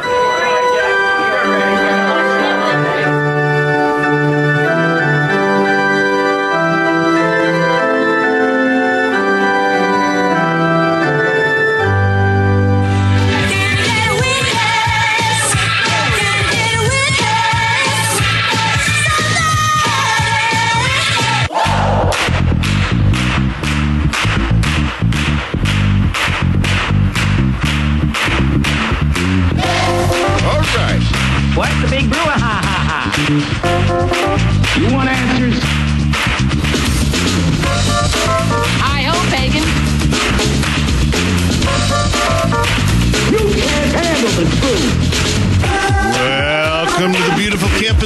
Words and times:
All 0.00 0.37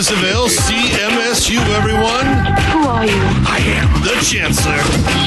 beautiful 0.03 0.17
campus 0.17 0.59
of 0.59 0.69
LCMSU, 0.69 1.59
everyone. 1.77 2.27
Who 2.73 2.89
are 2.89 3.07
you? 3.07 3.13
I 3.47 3.59
am 3.65 4.03
the 4.03 4.15
Chancellor, 4.25 4.83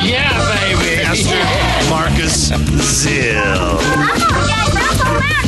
Yeah, 0.05 0.29
baby. 0.53 1.03
Pastor 1.03 1.89
Marcus 1.89 2.49
Zill. 2.52 3.77
Oh, 3.77 4.45
Dad, 4.47 4.73
Russell 4.75 5.13
Matt, 5.13 5.45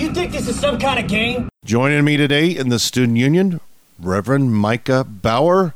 You 0.00 0.08
think 0.12 0.32
this 0.32 0.48
is 0.48 0.58
some 0.58 0.78
kind 0.78 0.98
of 0.98 1.06
game? 1.08 1.48
Joining 1.64 2.04
me 2.04 2.16
today 2.16 2.50
in 2.50 2.68
the 2.70 2.78
Student 2.78 3.18
Union, 3.18 3.60
Reverend 4.00 4.54
Micah 4.54 5.04
Bauer, 5.04 5.74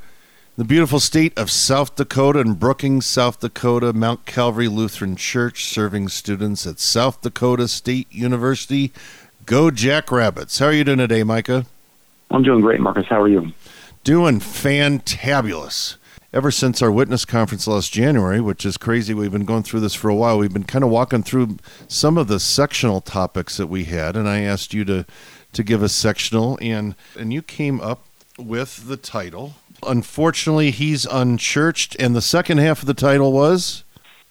the 0.58 0.64
beautiful 0.64 0.98
state 0.98 1.38
of 1.38 1.52
South 1.52 1.94
Dakota 1.94 2.40
and 2.40 2.58
Brookings, 2.58 3.06
South 3.06 3.38
Dakota, 3.38 3.92
Mount 3.92 4.26
Calvary 4.26 4.66
Lutheran 4.66 5.14
Church, 5.14 5.66
serving 5.66 6.08
students 6.08 6.66
at 6.66 6.80
South 6.80 7.20
Dakota 7.20 7.68
State 7.68 8.08
University. 8.10 8.92
Go 9.46 9.70
Jackrabbits. 9.70 10.58
How 10.58 10.66
are 10.66 10.72
you 10.72 10.82
doing 10.82 10.98
today, 10.98 11.22
Micah? 11.22 11.64
I'm 12.32 12.42
doing 12.42 12.60
great, 12.60 12.80
Marcus. 12.80 13.06
How 13.06 13.22
are 13.22 13.28
you? 13.28 13.52
Doing 14.02 14.40
fantabulous. 14.40 15.94
Ever 16.32 16.50
since 16.50 16.82
our 16.82 16.90
witness 16.90 17.24
conference 17.24 17.68
last 17.68 17.92
January, 17.92 18.40
which 18.40 18.66
is 18.66 18.76
crazy, 18.76 19.14
we've 19.14 19.30
been 19.30 19.44
going 19.44 19.62
through 19.62 19.80
this 19.80 19.94
for 19.94 20.08
a 20.08 20.14
while. 20.16 20.38
We've 20.38 20.52
been 20.52 20.64
kind 20.64 20.82
of 20.82 20.90
walking 20.90 21.22
through 21.22 21.58
some 21.86 22.18
of 22.18 22.26
the 22.26 22.40
sectional 22.40 23.00
topics 23.00 23.58
that 23.58 23.68
we 23.68 23.84
had, 23.84 24.16
and 24.16 24.28
I 24.28 24.40
asked 24.40 24.74
you 24.74 24.84
to 24.86 25.06
to 25.52 25.62
give 25.62 25.84
a 25.84 25.88
sectional, 25.88 26.58
and 26.60 26.96
and 27.16 27.32
you 27.32 27.42
came 27.42 27.80
up 27.80 28.02
with 28.36 28.88
the 28.88 28.96
title. 28.96 29.54
Unfortunately, 29.86 30.70
he's 30.70 31.06
unchurched, 31.06 31.96
and 32.00 32.14
the 32.16 32.22
second 32.22 32.58
half 32.58 32.80
of 32.80 32.86
the 32.86 32.94
title 32.94 33.32
was 33.32 33.84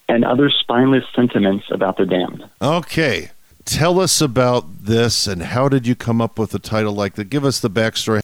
And 0.09 0.23
other 0.25 0.49
spineless 0.49 1.03
sentiments 1.15 1.65
about 1.71 1.97
the 1.97 2.05
damned. 2.05 2.45
okay. 2.61 3.31
Tell 3.65 3.99
us 3.99 4.21
about 4.21 4.85
this, 4.85 5.27
and 5.27 5.43
how 5.43 5.67
did 5.67 5.85
you 5.85 5.93
come 5.93 6.21
up 6.21 6.39
with 6.39 6.53
a 6.55 6.59
title 6.59 6.93
like 6.93 7.15
that? 7.15 7.25
Give 7.29 7.43
us 7.43 7.59
the 7.59 7.69
backstory. 7.69 8.21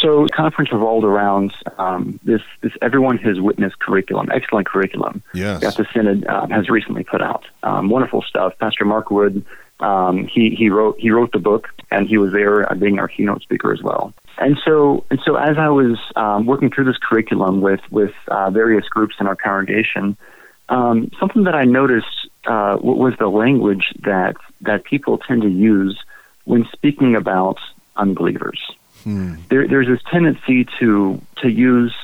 So 0.00 0.24
the 0.24 0.28
conference 0.32 0.70
revolved 0.70 1.04
around 1.04 1.52
um, 1.78 2.20
this, 2.22 2.42
this 2.60 2.72
Every 2.82 3.00
One 3.00 3.16
His 3.18 3.40
Witness 3.40 3.72
curriculum, 3.78 4.28
excellent 4.32 4.66
curriculum 4.68 5.22
Yes. 5.34 5.62
that 5.62 5.76
the 5.76 5.86
Synod 5.94 6.26
um, 6.28 6.50
has 6.50 6.68
recently 6.68 7.04
put 7.04 7.20
out. 7.22 7.46
Um, 7.62 7.88
wonderful 7.88 8.20
stuff. 8.22 8.52
Pastor 8.60 8.84
Mark 8.84 9.10
Wood, 9.10 9.44
um, 9.80 10.26
he, 10.26 10.50
he, 10.50 10.68
wrote, 10.70 10.98
he 11.00 11.10
wrote 11.10 11.32
the 11.32 11.38
book, 11.40 11.68
and 11.90 12.06
he 12.06 12.18
was 12.18 12.32
there 12.32 12.70
uh, 12.70 12.74
being 12.76 12.98
our 12.98 13.08
keynote 13.08 13.42
speaker 13.42 13.72
as 13.72 13.82
well. 13.82 14.12
And 14.38 14.56
so, 14.64 15.04
and 15.10 15.20
so 15.24 15.36
as 15.36 15.58
I 15.58 15.68
was 15.68 15.98
um, 16.16 16.46
working 16.46 16.70
through 16.70 16.84
this 16.84 16.98
curriculum 16.98 17.60
with, 17.60 17.80
with 17.90 18.14
uh, 18.28 18.50
various 18.50 18.88
groups 18.88 19.16
in 19.18 19.26
our 19.26 19.36
congregation, 19.36 20.16
um, 20.68 21.10
something 21.18 21.44
that 21.44 21.54
I 21.54 21.64
noticed 21.64 22.28
uh, 22.46 22.78
was 22.80 23.14
the 23.18 23.28
language 23.28 23.92
that, 24.04 24.36
that 24.60 24.84
people 24.84 25.18
tend 25.18 25.42
to 25.42 25.48
use 25.48 25.98
when 26.44 26.66
speaking 26.72 27.16
about 27.16 27.58
unbelievers 27.96 28.60
there, 29.48 29.66
there's 29.68 29.86
this 29.86 30.00
tendency 30.10 30.66
to 30.78 31.20
to 31.42 31.48
use 31.48 31.94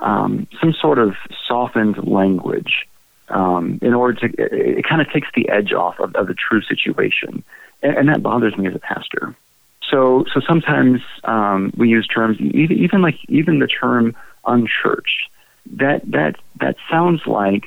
um, 0.00 0.46
some 0.60 0.72
sort 0.72 0.98
of 0.98 1.14
softened 1.46 2.06
language 2.06 2.86
um, 3.28 3.78
in 3.82 3.94
order 3.94 4.20
to. 4.20 4.42
It, 4.42 4.78
it 4.78 4.88
kind 4.88 5.00
of 5.00 5.10
takes 5.10 5.28
the 5.34 5.48
edge 5.48 5.72
off 5.72 5.98
of, 6.00 6.14
of 6.14 6.28
the 6.28 6.34
true 6.34 6.62
situation, 6.62 7.42
and, 7.82 7.96
and 7.96 8.08
that 8.08 8.22
bothers 8.22 8.56
me 8.56 8.66
as 8.68 8.74
a 8.74 8.78
pastor. 8.78 9.34
So, 9.90 10.24
so 10.32 10.40
sometimes 10.40 11.00
um, 11.24 11.72
we 11.76 11.88
use 11.88 12.06
terms, 12.06 12.40
even, 12.40 12.78
even 12.78 13.02
like 13.02 13.18
even 13.28 13.58
the 13.58 13.66
term 13.66 14.16
unchurched. 14.44 15.30
That 15.74 16.08
that 16.10 16.36
that 16.60 16.76
sounds 16.90 17.26
like 17.26 17.64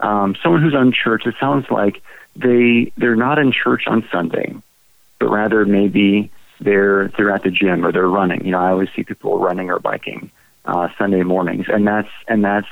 um, 0.00 0.36
someone 0.42 0.62
who's 0.62 0.74
unchurched. 0.74 1.26
It 1.26 1.34
sounds 1.40 1.66
like 1.70 2.02
they 2.36 2.92
they're 2.96 3.16
not 3.16 3.38
in 3.38 3.52
church 3.52 3.84
on 3.86 4.06
Sunday, 4.10 4.54
but 5.18 5.30
rather 5.30 5.64
maybe 5.64 6.30
they're 6.60 7.08
they're 7.16 7.30
at 7.30 7.42
the 7.42 7.50
gym 7.50 7.84
or 7.84 7.92
they're 7.92 8.08
running. 8.08 8.44
You 8.44 8.52
know, 8.52 8.60
I 8.60 8.70
always 8.70 8.88
see 8.94 9.04
people 9.04 9.38
running 9.38 9.70
or 9.70 9.78
biking 9.78 10.30
uh, 10.64 10.88
Sunday 10.98 11.22
mornings, 11.22 11.66
and 11.68 11.86
that's 11.86 12.10
and 12.28 12.44
that's 12.44 12.68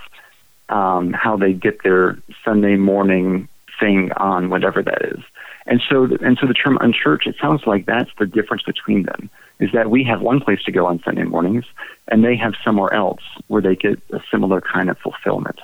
um, 0.68 1.12
how 1.12 1.36
they 1.36 1.52
get 1.52 1.82
their 1.82 2.18
Sunday 2.44 2.76
morning 2.76 3.48
thing 3.78 4.12
on, 4.12 4.50
whatever 4.50 4.82
that 4.82 5.02
is. 5.02 5.20
And 5.70 5.80
so, 5.88 6.04
and 6.20 6.36
so 6.38 6.48
the 6.48 6.52
term 6.52 6.78
unchurched, 6.80 7.28
it 7.28 7.36
sounds 7.40 7.64
like 7.64 7.86
that's 7.86 8.10
the 8.18 8.26
difference 8.26 8.64
between 8.64 9.04
them. 9.04 9.30
Is 9.60 9.70
that 9.72 9.88
we 9.88 10.02
have 10.02 10.20
one 10.20 10.40
place 10.40 10.60
to 10.64 10.72
go 10.72 10.86
on 10.86 11.00
Sunday 11.04 11.22
mornings, 11.22 11.64
and 12.08 12.24
they 12.24 12.34
have 12.36 12.54
somewhere 12.64 12.92
else 12.92 13.22
where 13.46 13.62
they 13.62 13.76
get 13.76 14.02
a 14.10 14.20
similar 14.32 14.60
kind 14.60 14.90
of 14.90 14.98
fulfillment. 14.98 15.60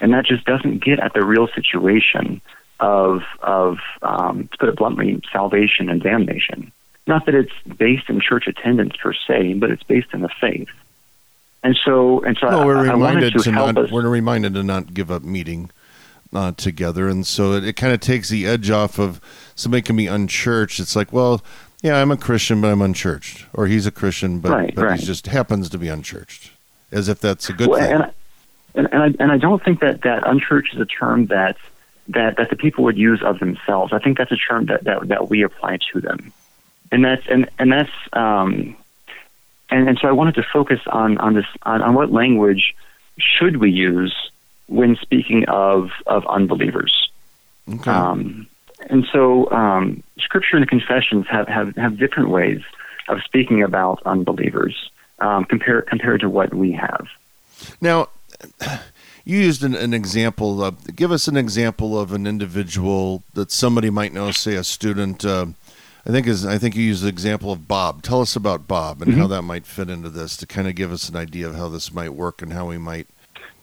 And 0.00 0.14
that 0.14 0.24
just 0.24 0.46
doesn't 0.46 0.82
get 0.82 1.00
at 1.00 1.12
the 1.12 1.22
real 1.24 1.48
situation 1.48 2.40
of 2.80 3.22
of 3.42 3.78
um, 4.00 4.48
to 4.48 4.58
put 4.58 4.68
it 4.70 4.76
bluntly, 4.76 5.20
salvation 5.30 5.90
and 5.90 6.02
damnation. 6.02 6.72
Not 7.06 7.26
that 7.26 7.34
it's 7.34 7.52
based 7.76 8.08
in 8.08 8.20
church 8.20 8.46
attendance 8.46 8.96
per 8.96 9.12
se, 9.12 9.54
but 9.54 9.70
it's 9.70 9.82
based 9.82 10.08
in 10.14 10.22
the 10.22 10.30
faith. 10.40 10.68
And 11.62 11.76
so, 11.84 12.20
and 12.20 12.38
so, 12.40 12.46
I, 12.46 12.64
we're 12.64 12.78
I 12.78 12.92
reminded 12.92 13.34
to, 13.34 13.38
to, 13.40 13.52
help 13.52 13.74
not 13.74 13.84
us. 13.84 13.90
we're 13.90 14.08
reminded 14.08 14.54
to 14.54 14.62
not 14.62 14.94
give 14.94 15.10
up 15.10 15.22
meeting 15.22 15.70
uh, 16.32 16.52
together, 16.52 17.08
and 17.08 17.26
so 17.26 17.52
it, 17.52 17.64
it 17.64 17.72
kind 17.76 17.92
of 17.92 18.00
takes 18.00 18.28
the 18.28 18.46
edge 18.46 18.70
off 18.70 18.98
of 18.98 19.20
somebody 19.54 19.82
can 19.82 19.96
be 19.96 20.06
unchurched. 20.06 20.80
It's 20.80 20.96
like, 20.96 21.12
well, 21.12 21.42
yeah, 21.82 22.00
I'm 22.00 22.10
a 22.10 22.16
Christian, 22.16 22.60
but 22.60 22.68
I'm 22.72 22.82
unchurched, 22.82 23.46
or 23.52 23.66
he's 23.66 23.86
a 23.86 23.90
Christian, 23.90 24.40
but, 24.40 24.50
Right, 24.52 24.74
but 24.74 24.84
right. 24.84 25.00
he 25.00 25.06
just 25.06 25.26
happens 25.26 25.68
to 25.70 25.78
be 25.78 25.88
unchurched, 25.88 26.50
as 26.90 27.08
if 27.08 27.20
that's 27.20 27.48
a 27.48 27.52
good 27.52 27.68
Well, 27.68 27.80
thing. 27.80 27.92
and, 27.92 28.02
I- 28.02 28.12
and, 28.74 28.88
and, 28.92 29.02
I, 29.02 29.06
and 29.22 29.32
I 29.32 29.38
don't 29.38 29.62
think 29.64 29.80
that, 29.80 30.02
that 30.02 30.26
unchurched 30.26 30.74
is 30.74 30.80
a 30.80 30.84
term 30.86 31.26
that, 31.26 31.56
that, 32.08 32.36
that 32.36 32.50
the 32.50 32.56
people 32.56 32.84
would 32.84 32.98
use 32.98 33.22
of 33.22 33.38
themselves. 33.38 33.92
I 33.94 33.98
think 33.98 34.18
that's 34.18 34.32
a 34.32 34.36
term 34.36 34.66
that, 34.66 34.84
that, 34.84 35.08
that 35.08 35.30
we 35.30 35.42
apply 35.42 35.78
to 35.92 36.00
them. 36.00 36.32
And 36.92 37.02
that's, 37.04 37.22
and, 37.26 37.48
and 37.58 37.72
that's, 37.72 37.90
um, 38.12 38.76
and, 39.70 39.88
and 39.88 39.98
so 39.98 40.08
I 40.08 40.12
wanted 40.12 40.34
to 40.36 40.42
focus 40.52 40.80
on, 40.88 41.16
on 41.18 41.32
this, 41.34 41.46
on, 41.62 41.80
on 41.82 41.94
what 41.94 42.12
language 42.12 42.74
should 43.18 43.56
we 43.56 43.70
use 43.70 44.14
when 44.68 44.96
speaking 44.96 45.44
of, 45.48 45.90
of 46.06 46.26
unbelievers. 46.26 47.10
okay. 47.72 47.90
Um, 47.90 48.46
and 48.90 49.06
so, 49.12 49.50
um, 49.50 50.02
Scripture 50.18 50.56
and 50.56 50.62
the 50.62 50.66
confessions 50.66 51.26
have, 51.28 51.48
have, 51.48 51.74
have 51.76 51.98
different 51.98 52.30
ways 52.30 52.60
of 53.08 53.18
speaking 53.24 53.62
about 53.62 54.02
unbelievers 54.04 54.90
um, 55.18 55.44
compared 55.44 55.86
compared 55.86 56.20
to 56.20 56.28
what 56.28 56.52
we 56.54 56.72
have. 56.72 57.08
Now, 57.80 58.08
you 59.24 59.38
used 59.38 59.62
an, 59.62 59.74
an 59.74 59.94
example. 59.94 60.62
Of, 60.62 60.94
give 60.94 61.10
us 61.10 61.28
an 61.28 61.36
example 61.36 61.98
of 61.98 62.12
an 62.12 62.26
individual 62.26 63.22
that 63.34 63.50
somebody 63.50 63.90
might 63.90 64.12
know. 64.12 64.30
Say 64.30 64.54
a 64.54 64.64
student. 64.64 65.24
Uh, 65.24 65.46
I 66.06 66.10
think 66.10 66.26
is. 66.26 66.46
I 66.46 66.58
think 66.58 66.76
you 66.76 66.82
used 66.82 67.02
the 67.02 67.08
example 67.08 67.50
of 67.50 67.66
Bob. 67.66 68.02
Tell 68.02 68.20
us 68.20 68.36
about 68.36 68.68
Bob 68.68 69.02
and 69.02 69.14
how 69.14 69.26
that 69.26 69.42
might 69.42 69.66
fit 69.66 69.90
into 69.90 70.08
this 70.08 70.36
to 70.36 70.46
kind 70.46 70.68
of 70.68 70.74
give 70.74 70.92
us 70.92 71.08
an 71.08 71.16
idea 71.16 71.48
of 71.48 71.56
how 71.56 71.68
this 71.68 71.92
might 71.92 72.14
work 72.14 72.42
and 72.42 72.52
how 72.52 72.66
we 72.66 72.78
might. 72.78 73.08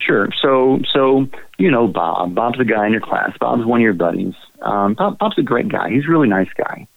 Sure. 0.06 0.30
So, 0.42 0.82
so 0.94 1.28
you 1.58 1.72
know 1.72 1.88
Bob. 1.88 2.36
Bob's 2.36 2.60
a 2.60 2.66
guy 2.66 2.86
in 2.86 2.92
your 2.92 3.02
class. 3.02 3.38
Bob's 3.40 3.66
one 3.66 3.80
of 3.80 3.84
your 3.84 3.94
buddies. 3.94 4.34
Um, 4.62 4.96
Bob, 4.96 5.18
Bob's 5.18 5.38
a 5.38 5.44
great 5.44 5.70
guy. 5.70 5.90
He's 5.90 6.06
a 6.06 6.10
really 6.10 6.28
nice 6.28 6.50
guy. 6.58 6.88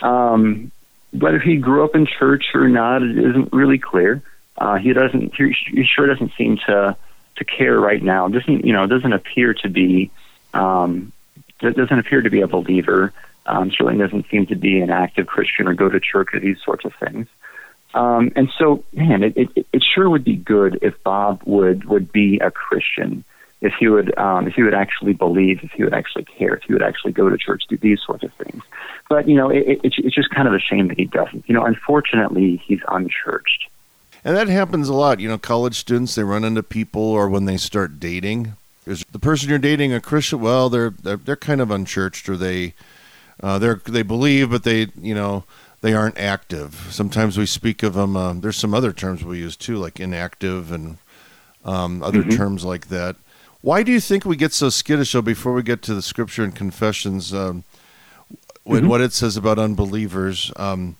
Um, 0.00 0.70
whether 1.12 1.38
he 1.38 1.56
grew 1.56 1.84
up 1.84 1.94
in 1.94 2.06
church 2.06 2.46
or 2.54 2.68
not 2.68 3.02
it 3.02 3.18
isn't 3.18 3.52
really 3.52 3.78
clear. 3.78 4.22
Uh, 4.58 4.76
he 4.76 4.92
doesn't. 4.92 5.34
He, 5.34 5.54
he 5.66 5.84
sure 5.84 6.06
doesn't 6.06 6.32
seem 6.38 6.58
to 6.66 6.96
to 7.36 7.44
care 7.44 7.78
right 7.78 8.02
now. 8.02 8.28
Doesn't 8.28 8.64
you 8.64 8.72
know? 8.72 8.86
Doesn't 8.86 9.12
appear 9.12 9.54
to 9.54 9.68
be. 9.68 10.10
Um, 10.54 11.12
doesn't 11.60 11.98
appear 11.98 12.22
to 12.22 12.30
be 12.30 12.40
a 12.40 12.46
believer. 12.46 13.12
Um, 13.46 13.70
certainly 13.70 13.98
doesn't 13.98 14.28
seem 14.30 14.46
to 14.46 14.56
be 14.56 14.80
an 14.80 14.90
active 14.90 15.26
Christian 15.26 15.68
or 15.68 15.74
go 15.74 15.88
to 15.88 16.00
church 16.00 16.28
or 16.32 16.40
these 16.40 16.58
sorts 16.64 16.84
of 16.84 16.92
things. 16.94 17.28
Um, 17.94 18.30
and 18.36 18.50
so, 18.58 18.84
man, 18.92 19.22
it, 19.22 19.36
it, 19.36 19.66
it 19.72 19.82
sure 19.82 20.10
would 20.10 20.24
be 20.24 20.36
good 20.36 20.78
if 20.82 21.02
Bob 21.02 21.42
would, 21.44 21.84
would 21.86 22.12
be 22.12 22.38
a 22.40 22.50
Christian, 22.50 23.24
if 23.60 23.72
he 23.78 23.88
would 23.88 24.16
um, 24.18 24.46
if 24.46 24.54
he 24.54 24.62
would 24.62 24.74
actually 24.74 25.14
believe, 25.14 25.60
if 25.62 25.72
he 25.72 25.82
would 25.82 25.94
actually 25.94 26.24
care, 26.24 26.54
if 26.54 26.62
he 26.64 26.72
would 26.72 26.82
actually 26.82 27.12
go 27.12 27.28
to 27.28 27.38
church, 27.38 27.64
do 27.68 27.76
these 27.78 28.00
sorts 28.04 28.22
of 28.22 28.32
things. 28.34 28.62
But 29.08 29.28
you 29.28 29.36
know, 29.36 29.48
it, 29.48 29.80
it, 29.82 29.94
it's 29.98 30.14
just 30.14 30.30
kind 30.30 30.46
of 30.46 30.54
a 30.54 30.58
shame 30.58 30.88
that 30.88 30.98
he 30.98 31.06
doesn't. 31.06 31.48
You 31.48 31.54
know, 31.54 31.64
unfortunately, 31.64 32.62
he's 32.66 32.80
unchurched. 32.88 33.68
And 34.24 34.36
that 34.36 34.48
happens 34.48 34.88
a 34.88 34.94
lot. 34.94 35.20
You 35.20 35.28
know, 35.28 35.38
college 35.38 35.76
students 35.76 36.14
they 36.14 36.24
run 36.24 36.44
into 36.44 36.62
people, 36.62 37.02
or 37.02 37.28
when 37.28 37.44
they 37.44 37.56
start 37.56 37.98
dating, 37.98 38.56
is 38.86 39.04
the 39.10 39.18
person 39.18 39.48
you're 39.48 39.58
dating 39.58 39.92
a 39.92 40.00
Christian? 40.00 40.40
Well, 40.40 40.68
they're 40.68 40.90
they're, 40.90 41.16
they're 41.16 41.36
kind 41.36 41.60
of 41.60 41.70
unchurched, 41.70 42.28
or 42.28 42.36
they 42.36 42.74
uh, 43.42 43.58
they 43.58 43.74
they 43.86 44.02
believe, 44.02 44.50
but 44.50 44.64
they 44.64 44.88
you 45.00 45.14
know 45.14 45.44
they 45.82 45.94
aren't 45.94 46.18
active. 46.18 46.88
Sometimes 46.90 47.36
we 47.38 47.46
speak 47.46 47.82
of 47.82 47.94
them. 47.94 48.16
Uh, 48.16 48.32
there's 48.34 48.56
some 48.56 48.74
other 48.74 48.92
terms 48.92 49.24
we 49.24 49.38
use 49.38 49.56
too, 49.56 49.76
like 49.76 50.00
inactive 50.00 50.72
and 50.72 50.98
um, 51.64 52.02
other 52.02 52.22
Mhm. 52.22 52.36
terms 52.36 52.64
like 52.64 52.88
that. 52.88 53.16
Why 53.60 53.82
do 53.82 53.90
you 53.90 54.00
think 54.00 54.24
we 54.24 54.36
get 54.36 54.52
so 54.52 54.68
skittish? 54.68 55.12
Though, 55.12 55.22
before 55.22 55.52
we 55.52 55.62
get 55.64 55.82
to 55.82 55.94
the 55.94 56.02
scripture 56.02 56.44
and 56.44 56.54
confessions, 56.54 57.34
um, 57.34 57.64
with 58.64 58.84
Mhm. 58.84 58.88
what 58.88 59.00
it 59.00 59.12
says 59.12 59.36
about 59.36 59.58
unbelievers, 59.58 60.52
um, 60.56 60.96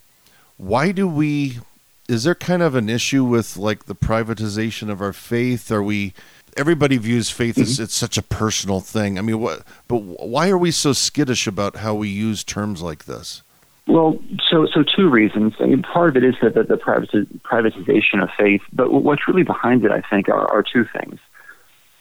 why 0.56 0.90
do 0.93 1.06
we? 1.06 1.61
Is 2.08 2.25
there 2.25 2.34
kind 2.34 2.62
of 2.62 2.75
an 2.75 2.88
issue 2.88 3.25
with 3.25 3.56
like 3.56 3.87
the 3.87 3.94
privatization 3.94 4.90
of 4.90 5.00
our 5.00 5.12
faith? 5.12 5.70
Are 5.70 5.82
we? 5.82 6.12
Everybody 6.56 6.96
views 6.96 7.28
faith 7.31 7.58
as 7.58 7.78
it's 7.78 7.94
such 7.94 8.17
a 8.17 8.23
personal 8.23 8.81
thing. 8.81 9.19
I 9.19 9.23
mean, 9.23 9.38
what? 9.40 9.62
But 9.88 9.99
why 10.02 10.49
are 10.49 10.56
we 10.58 10.70
so 10.70 10.93
skittish 10.94 11.46
about 11.46 11.76
how 11.76 11.94
we 11.94 12.08
use 12.08 12.43
terms 12.43 12.81
like 12.82 13.05
this? 13.05 13.43
Well, 13.86 14.18
so 14.50 14.66
so 14.66 14.82
two 14.82 15.08
reasons. 15.08 15.54
I 15.60 15.66
mean, 15.66 15.82
part 15.82 16.08
of 16.08 16.16
it 16.16 16.24
is 16.24 16.34
that 16.42 16.54
the, 16.54 16.64
the 16.64 16.76
privatization 16.76 18.22
of 18.22 18.30
faith, 18.36 18.62
but 18.72 18.92
what's 18.92 19.28
really 19.28 19.44
behind 19.44 19.84
it, 19.84 19.92
I 19.92 20.00
think, 20.00 20.28
are, 20.28 20.50
are 20.50 20.62
two 20.62 20.84
things. 20.84 21.20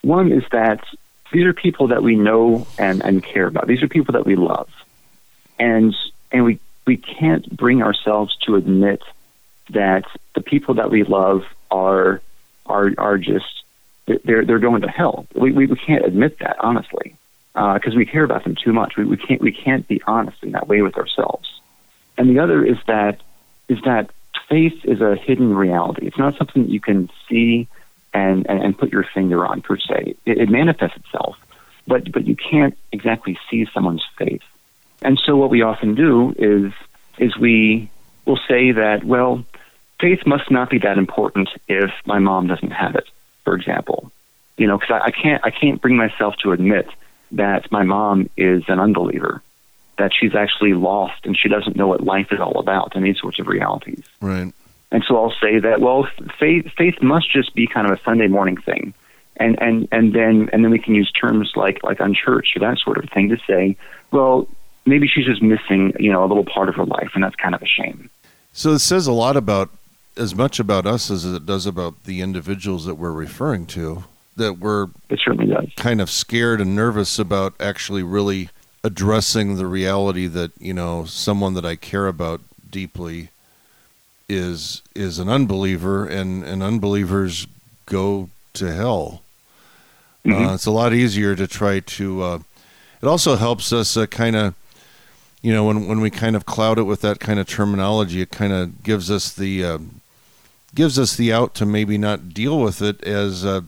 One 0.01 0.31
is 0.31 0.43
that 0.51 0.83
these 1.31 1.45
are 1.45 1.53
people 1.53 1.87
that 1.87 2.01
we 2.01 2.15
know 2.15 2.65
and, 2.79 3.03
and 3.03 3.23
care 3.23 3.47
about. 3.47 3.67
These 3.67 3.83
are 3.83 3.87
people 3.87 4.13
that 4.13 4.25
we 4.25 4.35
love, 4.35 4.69
and 5.59 5.95
and 6.31 6.43
we 6.43 6.59
we 6.87 6.97
can't 6.97 7.55
bring 7.55 7.83
ourselves 7.83 8.35
to 8.45 8.55
admit 8.55 9.01
that 9.69 10.05
the 10.33 10.41
people 10.41 10.75
that 10.75 10.89
we 10.89 11.03
love 11.03 11.43
are 11.69 12.21
are 12.65 12.91
are 12.97 13.17
just 13.19 13.63
they're 14.05 14.43
they're 14.43 14.59
going 14.59 14.81
to 14.81 14.89
hell. 14.89 15.27
We 15.35 15.51
we, 15.51 15.67
we 15.67 15.75
can't 15.75 16.03
admit 16.05 16.39
that 16.39 16.57
honestly 16.59 17.15
uh, 17.55 17.75
because 17.75 17.95
we 17.95 18.05
care 18.05 18.23
about 18.23 18.43
them 18.43 18.55
too 18.55 18.73
much. 18.73 18.97
We, 18.97 19.05
we 19.05 19.17
can't 19.17 19.41
we 19.41 19.51
can't 19.51 19.87
be 19.87 20.01
honest 20.07 20.43
in 20.43 20.51
that 20.51 20.67
way 20.67 20.81
with 20.81 20.97
ourselves. 20.97 21.54
And 22.17 22.29
the 22.29 22.39
other 22.39 22.63
is 22.63 22.77
that 22.87 23.21
is 23.67 23.79
that 23.83 24.11
faith 24.49 24.85
is 24.85 25.01
a 25.01 25.15
hidden 25.15 25.55
reality. 25.55 26.05
It's 26.05 26.17
not 26.17 26.37
something 26.37 26.63
that 26.63 26.71
you 26.71 26.79
can 26.79 27.09
see 27.27 27.67
and, 28.13 28.47
and, 28.47 28.61
and 28.61 28.77
put 28.77 28.91
your 28.91 29.05
finger 29.13 29.45
on 29.45 29.61
per 29.61 29.77
se. 29.77 30.15
It, 30.25 30.37
it 30.37 30.49
manifests 30.49 30.97
itself, 30.97 31.37
but 31.87 32.11
but 32.11 32.25
you 32.25 32.35
can't 32.35 32.77
exactly 32.91 33.37
see 33.49 33.67
someone's 33.73 34.05
faith. 34.17 34.43
And 35.01 35.19
so 35.23 35.35
what 35.35 35.49
we 35.49 35.61
often 35.61 35.95
do 35.95 36.33
is 36.37 36.73
is 37.17 37.37
we 37.37 37.89
will 38.25 38.39
say 38.47 38.71
that 38.71 39.03
well, 39.03 39.43
faith 39.99 40.25
must 40.25 40.49
not 40.49 40.69
be 40.69 40.79
that 40.79 40.97
important 40.97 41.49
if 41.67 41.91
my 42.05 42.19
mom 42.19 42.47
doesn't 42.47 42.71
have 42.71 42.95
it, 42.95 43.07
for 43.43 43.55
example. 43.55 44.11
You 44.57 44.67
know, 44.67 44.77
because 44.77 45.01
I, 45.01 45.07
I 45.07 45.11
can't 45.11 45.43
I 45.43 45.51
can't 45.51 45.81
bring 45.81 45.97
myself 45.97 46.35
to 46.43 46.51
admit 46.51 46.87
that 47.31 47.71
my 47.71 47.83
mom 47.83 48.29
is 48.37 48.63
an 48.67 48.79
unbeliever, 48.79 49.41
that 49.97 50.11
she's 50.13 50.35
actually 50.35 50.73
lost 50.73 51.25
and 51.25 51.37
she 51.37 51.47
doesn't 51.47 51.75
know 51.75 51.87
what 51.87 52.01
life 52.03 52.27
is 52.31 52.39
all 52.39 52.59
about 52.59 52.95
and 52.95 53.05
these 53.05 53.19
sorts 53.19 53.39
of 53.39 53.47
realities. 53.47 54.03
Right. 54.21 54.53
And 54.91 55.03
so 55.07 55.17
I'll 55.17 55.33
say 55.41 55.59
that 55.59 55.81
well, 55.81 56.07
faith 56.39 56.71
faith 56.77 57.01
must 57.01 57.31
just 57.31 57.53
be 57.55 57.67
kind 57.67 57.89
of 57.89 57.97
a 57.97 58.01
Sunday 58.03 58.27
morning 58.27 58.57
thing, 58.57 58.93
and 59.37 59.59
and 59.61 59.87
and 59.91 60.13
then 60.13 60.49
and 60.53 60.63
then 60.63 60.71
we 60.71 60.79
can 60.79 60.95
use 60.95 61.11
terms 61.11 61.53
like 61.55 61.83
like 61.83 61.99
unchurched 61.99 62.55
or 62.55 62.59
that 62.59 62.77
sort 62.77 62.97
of 63.03 63.09
thing 63.09 63.29
to 63.29 63.37
say, 63.47 63.75
well, 64.11 64.47
maybe 64.85 65.07
she's 65.07 65.25
just 65.25 65.41
missing 65.41 65.93
you 65.99 66.11
know 66.11 66.23
a 66.23 66.27
little 66.27 66.45
part 66.45 66.69
of 66.69 66.75
her 66.75 66.85
life, 66.85 67.11
and 67.13 67.23
that's 67.23 67.35
kind 67.35 67.55
of 67.55 67.61
a 67.61 67.65
shame. 67.65 68.09
So 68.53 68.71
it 68.71 68.79
says 68.79 69.07
a 69.07 69.11
lot 69.11 69.35
about 69.35 69.69
as 70.15 70.33
much 70.33 70.59
about 70.59 70.85
us 70.85 71.11
as 71.11 71.25
it 71.25 71.45
does 71.45 71.65
about 71.65 72.05
the 72.05 72.21
individuals 72.21 72.85
that 72.85 72.95
we're 72.95 73.11
referring 73.11 73.65
to. 73.67 74.05
That 74.37 74.59
we're 74.59 74.87
It 75.09 75.19
certainly 75.23 75.47
does. 75.47 75.69
kind 75.75 75.99
of 75.99 76.09
scared 76.09 76.61
and 76.61 76.75
nervous 76.75 77.17
about 77.19 77.53
actually 77.59 78.03
really 78.03 78.49
addressing 78.85 79.55
the 79.55 79.65
reality 79.65 80.27
that 80.27 80.51
you 80.59 80.73
know 80.73 81.05
someone 81.05 81.55
that 81.55 81.65
I 81.65 81.75
care 81.75 82.05
about 82.05 82.39
deeply 82.69 83.29
is 84.29 84.83
is 84.93 85.17
an 85.17 85.27
unbeliever 85.27 86.05
and 86.05 86.43
and 86.43 86.61
unbelievers 86.61 87.47
go 87.87 88.29
to 88.53 88.71
hell. 88.71 89.23
Mhm. 90.23 90.51
Uh, 90.51 90.53
it's 90.53 90.67
a 90.67 90.71
lot 90.71 90.93
easier 90.93 91.35
to 91.35 91.47
try 91.47 91.79
to. 91.79 92.21
Uh, 92.21 92.39
it 93.01 93.07
also 93.07 93.35
helps 93.35 93.73
us 93.73 93.97
uh, 93.97 94.05
kind 94.05 94.35
of, 94.35 94.53
you 95.41 95.51
know, 95.51 95.63
when 95.65 95.87
when 95.87 95.99
we 95.99 96.11
kind 96.11 96.35
of 96.35 96.45
cloud 96.45 96.77
it 96.77 96.83
with 96.83 97.01
that 97.01 97.19
kind 97.19 97.39
of 97.39 97.47
terminology, 97.47 98.21
it 98.21 98.29
kind 98.29 98.53
of 98.53 98.83
gives 98.83 99.09
us 99.09 99.33
the 99.33 99.63
uh, 99.65 99.79
gives 100.75 100.99
us 100.99 101.15
the 101.15 101.33
out 101.33 101.55
to 101.55 101.65
maybe 101.65 101.97
not 101.97 102.33
deal 102.35 102.59
with 102.59 102.83
it 102.83 103.03
as 103.03 103.43
uh, 103.43 103.61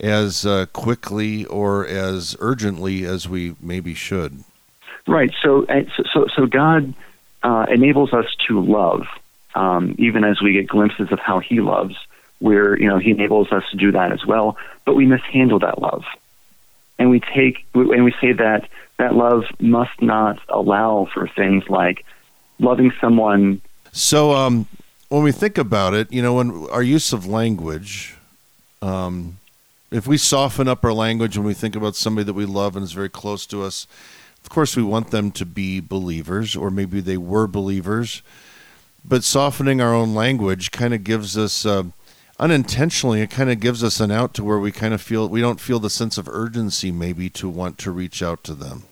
as 0.00 0.44
uh, 0.44 0.66
quickly 0.72 1.44
or 1.46 1.86
as 1.86 2.36
urgently 2.40 3.04
as 3.04 3.28
we 3.28 3.54
maybe 3.60 3.94
should. 3.94 4.44
Right. 5.06 5.32
So, 5.42 5.66
so, 5.66 6.02
so, 6.12 6.26
so 6.34 6.46
God 6.46 6.94
uh, 7.42 7.66
enables 7.70 8.12
us 8.12 8.26
to 8.48 8.60
love, 8.60 9.06
um, 9.54 9.94
even 9.98 10.24
as 10.24 10.40
we 10.40 10.52
get 10.52 10.66
glimpses 10.66 11.12
of 11.12 11.18
how 11.18 11.38
He 11.38 11.60
loves. 11.60 11.94
Where 12.40 12.78
you 12.78 12.88
know 12.88 12.98
He 12.98 13.10
enables 13.10 13.52
us 13.52 13.62
to 13.70 13.76
do 13.76 13.92
that 13.92 14.12
as 14.12 14.26
well, 14.26 14.56
but 14.84 14.94
we 14.94 15.06
mishandle 15.06 15.60
that 15.60 15.80
love, 15.80 16.04
and 16.98 17.08
we 17.08 17.20
take 17.20 17.64
and 17.74 18.04
we 18.04 18.12
say 18.20 18.32
that 18.32 18.68
that 18.98 19.14
love 19.14 19.44
must 19.60 20.02
not 20.02 20.38
allow 20.48 21.08
for 21.14 21.28
things 21.28 21.68
like 21.68 22.04
loving 22.58 22.92
someone. 23.00 23.60
So, 23.92 24.32
um, 24.32 24.66
when 25.08 25.22
we 25.22 25.32
think 25.32 25.58
about 25.58 25.94
it, 25.94 26.12
you 26.12 26.22
know, 26.22 26.34
when 26.34 26.66
our 26.70 26.82
use 26.82 27.12
of 27.12 27.26
language, 27.26 28.16
um, 28.82 29.38
if 29.94 30.08
we 30.08 30.18
soften 30.18 30.66
up 30.66 30.84
our 30.84 30.92
language 30.92 31.38
when 31.38 31.46
we 31.46 31.54
think 31.54 31.76
about 31.76 31.94
somebody 31.94 32.24
that 32.24 32.32
we 32.32 32.44
love 32.44 32.74
and 32.74 32.82
is 32.82 32.92
very 32.92 33.08
close 33.08 33.46
to 33.46 33.62
us, 33.62 33.86
of 34.42 34.50
course, 34.50 34.76
we 34.76 34.82
want 34.82 35.12
them 35.12 35.30
to 35.30 35.46
be 35.46 35.78
believers, 35.78 36.56
or 36.56 36.68
maybe 36.68 37.00
they 37.00 37.16
were 37.16 37.46
believers. 37.46 38.20
But 39.04 39.22
softening 39.22 39.80
our 39.80 39.94
own 39.94 40.12
language 40.12 40.72
kind 40.72 40.94
of 40.94 41.04
gives 41.04 41.38
us, 41.38 41.64
uh, 41.64 41.84
unintentionally, 42.40 43.20
it 43.20 43.30
kind 43.30 43.50
of 43.50 43.60
gives 43.60 43.84
us 43.84 44.00
an 44.00 44.10
out 44.10 44.34
to 44.34 44.42
where 44.42 44.58
we 44.58 44.72
kind 44.72 44.94
of 44.94 45.00
feel 45.00 45.28
we 45.28 45.40
don't 45.40 45.60
feel 45.60 45.78
the 45.78 45.88
sense 45.88 46.18
of 46.18 46.28
urgency, 46.28 46.90
maybe, 46.90 47.30
to 47.30 47.48
want 47.48 47.78
to 47.78 47.92
reach 47.92 48.20
out 48.20 48.42
to 48.44 48.54
them. 48.54 48.82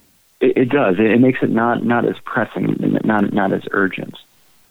It, 0.40 0.56
it 0.56 0.68
does. 0.68 1.00
It, 1.00 1.06
it 1.06 1.20
makes 1.20 1.42
it 1.42 1.50
not 1.50 1.84
not 1.84 2.04
as 2.04 2.16
pressing, 2.24 2.76
not 3.04 3.32
not 3.32 3.52
as 3.52 3.62
urgent. 3.72 4.14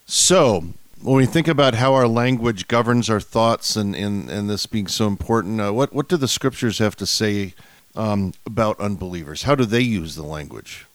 So, 0.05 0.63
when 1.03 1.15
we 1.15 1.25
think 1.25 1.47
about 1.47 1.75
how 1.75 1.93
our 1.93 2.07
language 2.07 2.67
governs 2.67 3.09
our 3.09 3.19
thoughts 3.19 3.75
and, 3.75 3.95
and, 3.95 4.29
and 4.29 4.49
this 4.49 4.65
being 4.65 4.87
so 4.87 5.07
important, 5.07 5.59
uh, 5.59 5.71
what, 5.71 5.93
what 5.93 6.07
do 6.07 6.17
the 6.17 6.27
scriptures 6.27 6.79
have 6.79 6.95
to 6.97 7.05
say 7.05 7.53
um, 7.95 8.33
about 8.45 8.79
unbelievers? 8.79 9.43
How 9.43 9.55
do 9.55 9.65
they 9.65 9.81
use 9.81 10.15
the 10.15 10.23
language? 10.23 10.85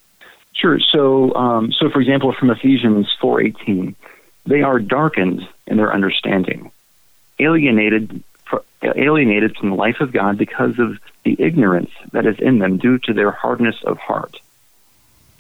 Sure. 0.55 0.79
So, 0.81 1.35
um, 1.35 1.73
so 1.73 1.91
for 1.91 2.01
example, 2.01 2.33
from 2.33 2.51
Ephesians 2.51 3.15
four 3.21 3.43
eighteen, 3.43 3.95
they 4.47 4.63
are 4.63 4.79
darkened 4.79 5.47
in 5.67 5.77
their 5.77 5.93
understanding, 5.93 6.71
alienated 7.39 8.23
alienated 8.83 9.57
from 9.57 9.71
the 9.71 9.77
life 9.77 10.01
of 10.01 10.13
God 10.13 10.39
because 10.39 10.79
of 10.79 10.99
the 11.25 11.37
ignorance 11.39 11.91
that 12.13 12.25
is 12.25 12.39
in 12.39 12.61
them 12.61 12.79
due 12.79 12.99
to 12.99 13.13
their 13.13 13.33
hardness 13.33 13.75
of 13.85 13.99
heart. 13.99 14.39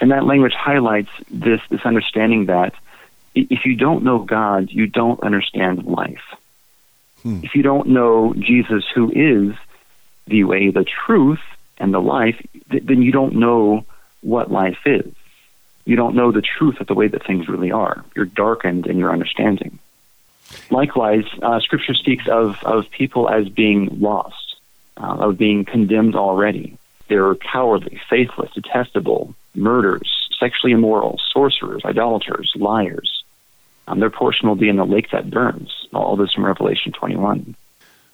And 0.01 0.11
that 0.11 0.25
language 0.25 0.53
highlights 0.53 1.11
this 1.31 1.61
this 1.71 1.83
understanding 1.85 2.47
that 2.47 2.75
if 3.37 3.65
you 3.65 3.77
don't 3.77 4.03
know 4.03 4.19
God, 4.19 4.71
you 4.71 4.87
don't 4.87 5.23
understand 5.23 5.85
life. 5.85 6.23
Hmm. 7.23 7.41
If 7.43 7.55
you 7.55 7.63
don't 7.63 7.89
know 7.89 8.35
Jesus, 8.35 8.85
who 8.95 9.11
is 9.11 9.55
the 10.27 10.45
way, 10.45 10.71
the 10.71 10.85
truth, 10.85 11.41
and 11.79 11.93
the 11.93 12.01
life, 12.01 12.41
th- 12.71 12.85
then 12.85 13.03
you 13.03 13.13
don't 13.13 13.35
know 13.35 13.85
what 14.23 14.51
life 14.51 14.79
is. 14.87 15.13
You 15.85 15.97
don't 15.97 16.17
know 16.17 16.33
the 16.33 16.43
truth 16.43 16.81
of 16.81 16.87
the 16.87 16.95
way 16.95 17.09
that 17.09 17.25
things 17.25 17.49
really 17.49 17.71
are. 17.71 18.05
You're 18.15 18.25
darkened 18.25 18.87
in 18.87 18.99
your 18.99 19.13
understanding. 19.13 19.79
Likewise, 20.71 21.25
uh, 21.43 21.61
Scripture 21.61 21.95
speaks 21.95 22.27
of, 22.29 22.63
of 22.65 22.91
people 22.91 23.29
as 23.29 23.49
being 23.49 24.01
lost, 24.01 24.57
uh, 24.97 25.17
of 25.19 25.39
being 25.39 25.65
condemned 25.65 26.17
already. 26.17 26.77
They're 27.09 27.35
cowardly, 27.37 28.01
faithless, 28.09 28.53
detestable, 28.53 29.35
murderers, 29.55 30.29
sexually 30.39 30.73
immoral, 30.73 31.21
sorcerers, 31.33 31.83
idolaters, 31.85 32.53
liars. 32.57 33.25
Um, 33.89 34.01
their 34.01 34.11
portion 34.11 34.49
will 34.49 34.57
be 34.57 34.69
in 34.69 34.77
the 34.77 34.85
lake 34.85 35.11
that 35.13 35.31
burns. 35.31 35.87
All 35.93 36.17
this 36.17 36.33
from 36.33 36.45
Revelation 36.45 36.93
21. 36.93 37.55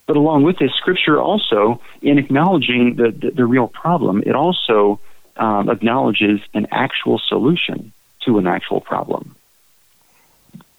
But 0.06 0.16
along 0.16 0.42
with 0.42 0.58
this, 0.58 0.72
Scripture 0.74 1.20
also, 1.20 1.80
in 2.02 2.18
acknowledging 2.18 2.96
the, 2.96 3.10
the, 3.10 3.30
the 3.30 3.46
real 3.46 3.68
problem, 3.68 4.22
it 4.26 4.34
also 4.34 5.00
um, 5.36 5.70
acknowledges 5.70 6.40
an 6.54 6.66
actual 6.70 7.18
solution 7.18 7.92
to 8.24 8.38
an 8.38 8.46
actual 8.46 8.80
problem. 8.80 9.34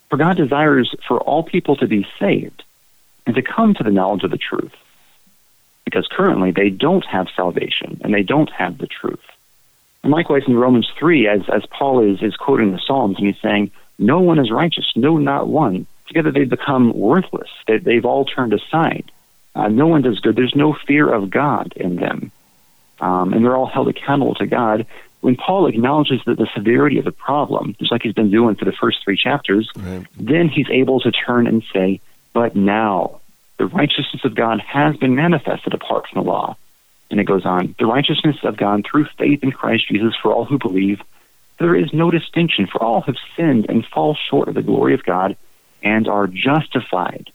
For 0.10 0.18
God 0.18 0.38
desires 0.38 0.94
for 1.08 1.20
all 1.20 1.44
people 1.44 1.76
to 1.78 1.88
be 1.88 2.06
saved 2.20 2.64
and 3.26 3.36
to 3.36 3.42
come 3.42 3.74
to 3.74 3.84
the 3.84 3.92
knowledge 3.92 4.24
of 4.24 4.32
the 4.32 4.38
truth. 4.38 4.74
Because 5.86 6.08
currently 6.10 6.52
they 6.52 6.70
don't 6.70 7.06
have 7.06 7.28
salvation 7.36 8.00
and 8.04 8.14
they 8.14 8.24
don't 8.24 8.52
have 8.52 8.78
the 8.78 8.88
truth. 8.88 9.24
And 10.04 10.12
likewise 10.12 10.44
in 10.48 10.56
Romans 10.56 10.90
3, 11.00 11.28
as, 11.28 11.42
as 11.52 11.66
Paul 11.66 12.02
is, 12.02 12.22
is 12.22 12.36
quoting 12.36 12.72
the 12.72 12.80
Psalms, 12.86 13.18
and 13.18 13.28
he's 13.28 13.42
saying, 13.42 13.72
No 14.04 14.20
one 14.20 14.38
is 14.40 14.52
righteous, 14.52 14.86
no, 14.96 15.18
not 15.18 15.48
one. 15.48 15.86
Together 16.08 16.32
they 16.32 16.44
become 16.46 16.94
worthless. 16.94 17.50
They, 17.68 17.78
they've 17.78 18.06
all 18.06 18.26
turned 18.26 18.54
aside. 18.54 19.12
Uh, 19.56 19.70
no 19.70 19.88
one 19.88 20.02
does 20.02 20.20
good. 20.20 20.36
There's 20.36 20.56
no 20.56 20.74
fear 20.74 21.12
of 21.12 21.30
God 21.30 21.74
in 21.76 21.96
them. 21.96 22.32
Um, 23.00 23.34
and 23.34 23.44
they're 23.44 23.56
all 23.56 23.68
held 23.68 23.88
accountable 23.88 24.36
to 24.36 24.46
God. 24.46 24.86
When 25.22 25.36
Paul 25.36 25.68
acknowledges 25.68 26.22
that 26.26 26.38
the 26.38 26.48
severity 26.54 26.98
of 27.00 27.06
the 27.06 27.12
problem, 27.12 27.76
just 27.80 27.92
like 27.92 28.02
he's 28.04 28.14
been 28.14 28.32
doing 28.32 28.56
for 28.56 28.66
the 28.66 28.74
first 28.74 29.04
three 29.04 29.18
chapters, 29.18 29.70
Right. 29.76 30.06
then 30.18 30.50
he's 30.50 30.70
able 30.70 31.00
to 31.02 31.12
turn 31.12 31.48
and 31.48 31.64
say, 31.74 32.02
But 32.34 32.56
now 32.56 33.22
the 33.58 33.68
righteousness 33.68 34.26
of 34.26 34.36
God 34.36 34.60
has 34.62 34.98
been 34.98 35.16
manifested 35.16 35.74
apart 35.74 36.08
from 36.08 36.24
the 36.24 36.30
law. 36.30 36.58
And 37.10 37.20
it 37.20 37.26
goes 37.26 37.46
on, 37.46 37.76
the 37.80 37.86
righteousness 37.86 38.38
of 38.44 38.58
God 38.58 38.86
through 38.90 39.06
faith 39.18 39.44
in 39.44 39.52
Christ 39.52 39.88
Jesus 39.88 40.14
for 40.22 40.34
all 40.34 40.46
who 40.46 40.58
believe. 40.58 41.02
There 41.60 41.76
is 41.76 41.94
no 41.94 42.12
distinction, 42.12 42.68
for 42.68 42.82
all 42.82 43.02
have 43.02 43.16
sinned 43.36 43.68
and 43.70 43.86
fall 43.86 44.16
short 44.30 44.48
of 44.48 44.56
the 44.56 44.62
glory 44.62 44.94
of 44.94 45.04
God 45.04 45.38
and 45.82 46.08
are 46.08 46.28
justified 46.28 47.32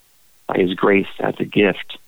by 0.46 0.58
his 0.58 0.75
grace 0.75 1.06
as 1.20 1.34
a 1.38 1.44
gift, 1.44 1.98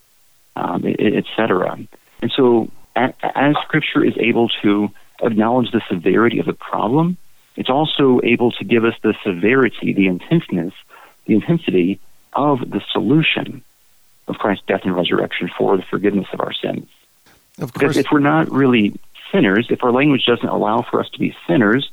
um, 0.57 0.85
etc. 0.87 1.79
And 2.23 2.33
so, 2.35 2.71
as 2.97 3.55
Scripture 3.63 4.05
is 4.05 4.15
able 4.19 4.49
to 4.63 4.91
acknowledge 5.23 5.71
the 5.71 5.83
severity 5.89 6.39
of 6.39 6.47
the 6.47 6.53
problem, 6.55 7.17
it's 7.57 7.71
also 7.71 8.21
able 8.25 8.53
to 8.53 8.65
give 8.65 8.85
us 8.85 8.95
the 9.03 9.15
severity, 9.25 9.93
the 9.93 10.07
intenseness, 10.07 10.75
the 11.27 11.35
intensity 11.35 12.01
of 12.33 12.59
the 12.61 12.81
solution 12.93 13.63
of 14.29 14.39
Christ's 14.39 14.65
death 14.67 14.83
and 14.85 14.95
resurrection 14.95 15.51
for 15.57 15.77
the 15.77 15.83
forgiveness 15.83 16.27
of 16.33 16.41
our 16.41 16.53
sins. 16.53 16.89
Of 17.59 17.73
Because 17.73 17.95
course, 17.95 17.97
if 17.97 18.07
we're 18.11 18.21
not 18.21 18.51
really 18.51 18.99
sinners, 19.33 19.67
if 19.71 19.83
our 19.83 19.93
language 19.93 20.25
doesn't 20.27 20.49
allow 20.49 20.83
for 20.83 21.01
us 21.01 21.09
to 21.11 21.19
be 21.19 21.35
sinners, 21.47 21.91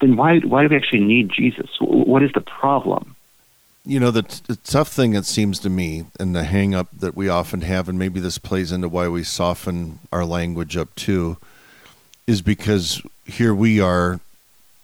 then 0.00 0.16
why 0.16 0.38
why 0.40 0.62
do 0.62 0.68
we 0.68 0.76
actually 0.76 1.04
need 1.04 1.30
Jesus? 1.30 1.70
What 1.80 2.22
is 2.22 2.32
the 2.32 2.40
problem? 2.40 3.16
you 3.86 4.00
know 4.00 4.10
the, 4.10 4.22
t- 4.22 4.42
the 4.48 4.56
tough 4.56 4.88
thing 4.88 5.14
it 5.14 5.24
seems 5.24 5.60
to 5.60 5.70
me 5.70 6.06
and 6.18 6.34
the 6.34 6.42
hang 6.42 6.74
up 6.74 6.88
that 6.92 7.16
we 7.16 7.28
often 7.28 7.60
have 7.60 7.88
and 7.88 7.98
maybe 7.98 8.20
this 8.20 8.36
plays 8.36 8.72
into 8.72 8.88
why 8.88 9.08
we 9.08 9.22
soften 9.22 10.00
our 10.12 10.24
language 10.24 10.76
up 10.76 10.92
too 10.96 11.38
is 12.26 12.42
because 12.42 13.00
here 13.24 13.54
we 13.54 13.80
are 13.80 14.20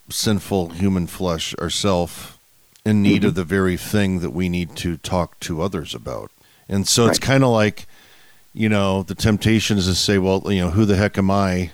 sinful 0.09 0.69
human 0.69 1.05
flesh 1.05 1.53
ourself 1.55 2.39
in 2.85 3.01
need 3.01 3.21
mm-hmm. 3.21 3.27
of 3.27 3.35
the 3.35 3.43
very 3.43 3.77
thing 3.77 4.19
that 4.19 4.31
we 4.31 4.47
need 4.47 4.75
to 4.75 4.97
talk 4.97 5.37
to 5.41 5.61
others 5.61 5.93
about 5.93 6.31
and 6.69 6.87
so 6.87 7.05
it's 7.07 7.19
kind 7.19 7.43
of 7.43 7.49
like 7.49 7.85
you 8.53 8.69
know 8.69 9.03
the 9.03 9.15
temptation 9.15 9.77
is 9.77 9.85
to 9.85 9.95
say 9.95 10.17
well 10.17 10.41
you 10.45 10.61
know 10.61 10.71
who 10.71 10.85
the 10.85 10.95
heck 10.95 11.17
am 11.17 11.29
i 11.29 11.71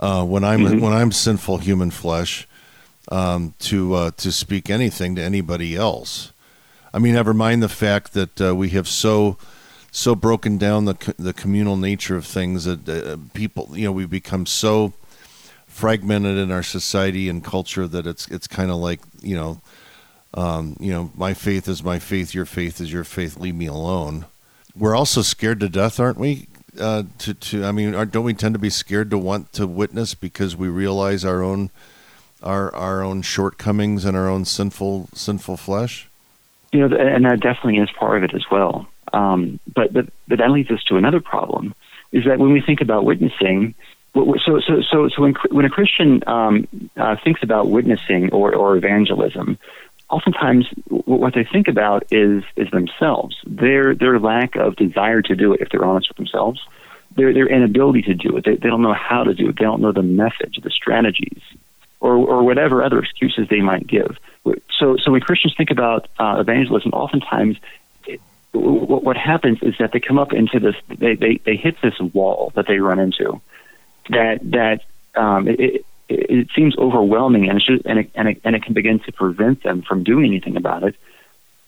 uh, 0.00 0.24
when 0.24 0.44
i'm 0.44 0.80
when 0.80 0.92
i'm 0.92 1.12
sinful 1.12 1.58
human 1.58 1.90
flesh 1.90 2.48
um, 3.10 3.54
to 3.60 3.94
uh, 3.94 4.10
to 4.12 4.32
speak 4.32 4.70
anything 4.70 5.14
to 5.16 5.22
anybody 5.22 5.76
else. 5.76 6.32
I 6.92 6.98
mean, 6.98 7.14
never 7.14 7.34
mind 7.34 7.62
the 7.62 7.68
fact 7.68 8.12
that 8.14 8.40
uh, 8.40 8.54
we 8.54 8.70
have 8.70 8.88
so 8.88 9.36
so 9.90 10.14
broken 10.14 10.58
down 10.58 10.84
the 10.84 10.94
co- 10.94 11.14
the 11.18 11.32
communal 11.32 11.76
nature 11.76 12.16
of 12.16 12.26
things 12.26 12.64
that 12.64 12.88
uh, 12.88 13.16
people, 13.34 13.70
you 13.72 13.84
know, 13.84 13.92
we 13.92 14.06
become 14.06 14.46
so 14.46 14.92
fragmented 15.66 16.36
in 16.36 16.50
our 16.50 16.62
society 16.62 17.28
and 17.28 17.44
culture 17.44 17.86
that 17.86 18.06
it's 18.06 18.28
it's 18.28 18.46
kind 18.46 18.70
of 18.70 18.76
like 18.76 19.00
you 19.20 19.34
know, 19.34 19.60
um, 20.34 20.76
you 20.78 20.92
know, 20.92 21.10
my 21.14 21.34
faith 21.34 21.68
is 21.68 21.82
my 21.82 21.98
faith, 21.98 22.34
your 22.34 22.46
faith 22.46 22.80
is 22.80 22.92
your 22.92 23.04
faith. 23.04 23.38
Leave 23.38 23.54
me 23.54 23.66
alone. 23.66 24.26
We're 24.76 24.96
also 24.96 25.22
scared 25.22 25.60
to 25.60 25.68
death, 25.68 25.98
aren't 25.98 26.18
we? 26.18 26.47
Uh, 26.78 27.04
to 27.18 27.34
to 27.34 27.64
I 27.64 27.72
mean, 27.72 27.94
aren't, 27.94 28.12
don't 28.12 28.24
we 28.24 28.34
tend 28.34 28.54
to 28.54 28.58
be 28.58 28.70
scared 28.70 29.10
to 29.10 29.18
want 29.18 29.52
to 29.54 29.66
witness 29.66 30.14
because 30.14 30.56
we 30.56 30.68
realize 30.68 31.24
our 31.24 31.42
own 31.42 31.70
our 32.42 32.74
our 32.74 33.02
own 33.02 33.22
shortcomings 33.22 34.04
and 34.04 34.16
our 34.16 34.28
own 34.28 34.44
sinful 34.44 35.08
sinful 35.14 35.56
flesh. 35.56 36.08
You 36.72 36.86
know, 36.86 36.96
and 36.96 37.24
that 37.24 37.40
definitely 37.40 37.78
is 37.78 37.90
part 37.90 38.18
of 38.18 38.24
it 38.24 38.34
as 38.34 38.44
well. 38.50 38.86
Um, 39.12 39.58
but, 39.74 39.92
but 39.92 40.06
but 40.26 40.38
that 40.38 40.50
leads 40.50 40.70
us 40.70 40.82
to 40.84 40.96
another 40.96 41.20
problem: 41.20 41.74
is 42.12 42.24
that 42.24 42.38
when 42.38 42.52
we 42.52 42.60
think 42.60 42.80
about 42.80 43.04
witnessing, 43.04 43.74
so 44.14 44.60
so 44.60 44.82
so 44.82 45.08
so 45.08 45.22
when 45.22 45.34
when 45.50 45.64
a 45.64 45.70
Christian 45.70 46.22
um, 46.26 46.68
uh, 46.96 47.16
thinks 47.22 47.42
about 47.42 47.68
witnessing 47.68 48.30
or 48.32 48.54
or 48.54 48.76
evangelism, 48.76 49.58
oftentimes 50.10 50.66
what 50.88 51.34
they 51.34 51.44
think 51.44 51.68
about 51.68 52.04
is 52.10 52.44
is 52.56 52.70
themselves, 52.70 53.36
their 53.46 53.94
their 53.94 54.18
lack 54.18 54.56
of 54.56 54.76
desire 54.76 55.22
to 55.22 55.34
do 55.36 55.52
it. 55.54 55.60
If 55.60 55.70
they're 55.70 55.84
honest 55.84 56.08
with 56.08 56.16
themselves, 56.16 56.60
their 57.16 57.32
their 57.32 57.46
inability 57.46 58.02
to 58.02 58.14
do 58.14 58.36
it. 58.36 58.44
They, 58.44 58.56
they 58.56 58.68
don't 58.68 58.82
know 58.82 58.94
how 58.94 59.24
to 59.24 59.34
do 59.34 59.48
it. 59.48 59.58
They 59.58 59.64
don't 59.64 59.80
know 59.80 59.92
the 59.92 60.02
message, 60.02 60.58
the 60.62 60.70
strategies 60.70 61.42
or, 62.00 62.14
or 62.14 62.42
whatever 62.44 62.82
other 62.82 62.98
excuses 63.00 63.48
they 63.48 63.60
might 63.60 63.86
give. 63.86 64.16
So, 64.78 64.96
so 64.96 65.10
when 65.10 65.20
Christians 65.20 65.54
think 65.56 65.70
about 65.70 66.08
uh, 66.18 66.36
evangelism, 66.38 66.92
oftentimes 66.92 67.56
it, 68.06 68.20
what, 68.52 69.02
what 69.02 69.16
happens 69.16 69.58
is 69.62 69.74
that 69.78 69.92
they 69.92 70.00
come 70.00 70.18
up 70.18 70.32
into 70.32 70.60
this, 70.60 70.76
they, 70.88 71.14
they, 71.14 71.40
they 71.44 71.56
hit 71.56 71.76
this 71.82 71.98
wall 71.98 72.52
that 72.54 72.66
they 72.66 72.78
run 72.78 72.98
into 72.98 73.40
that, 74.10 74.38
that 74.50 74.82
um, 75.20 75.48
it, 75.48 75.84
it, 76.08 76.30
it 76.30 76.48
seems 76.54 76.76
overwhelming 76.78 77.48
and, 77.48 77.58
it's 77.58 77.66
just, 77.66 77.84
and, 77.86 78.00
it, 78.00 78.10
and, 78.14 78.28
it, 78.28 78.40
and 78.44 78.56
it 78.56 78.62
can 78.62 78.74
begin 78.74 78.98
to 79.00 79.12
prevent 79.12 79.62
them 79.62 79.82
from 79.82 80.04
doing 80.04 80.26
anything 80.26 80.56
about 80.56 80.82
it 80.82 80.96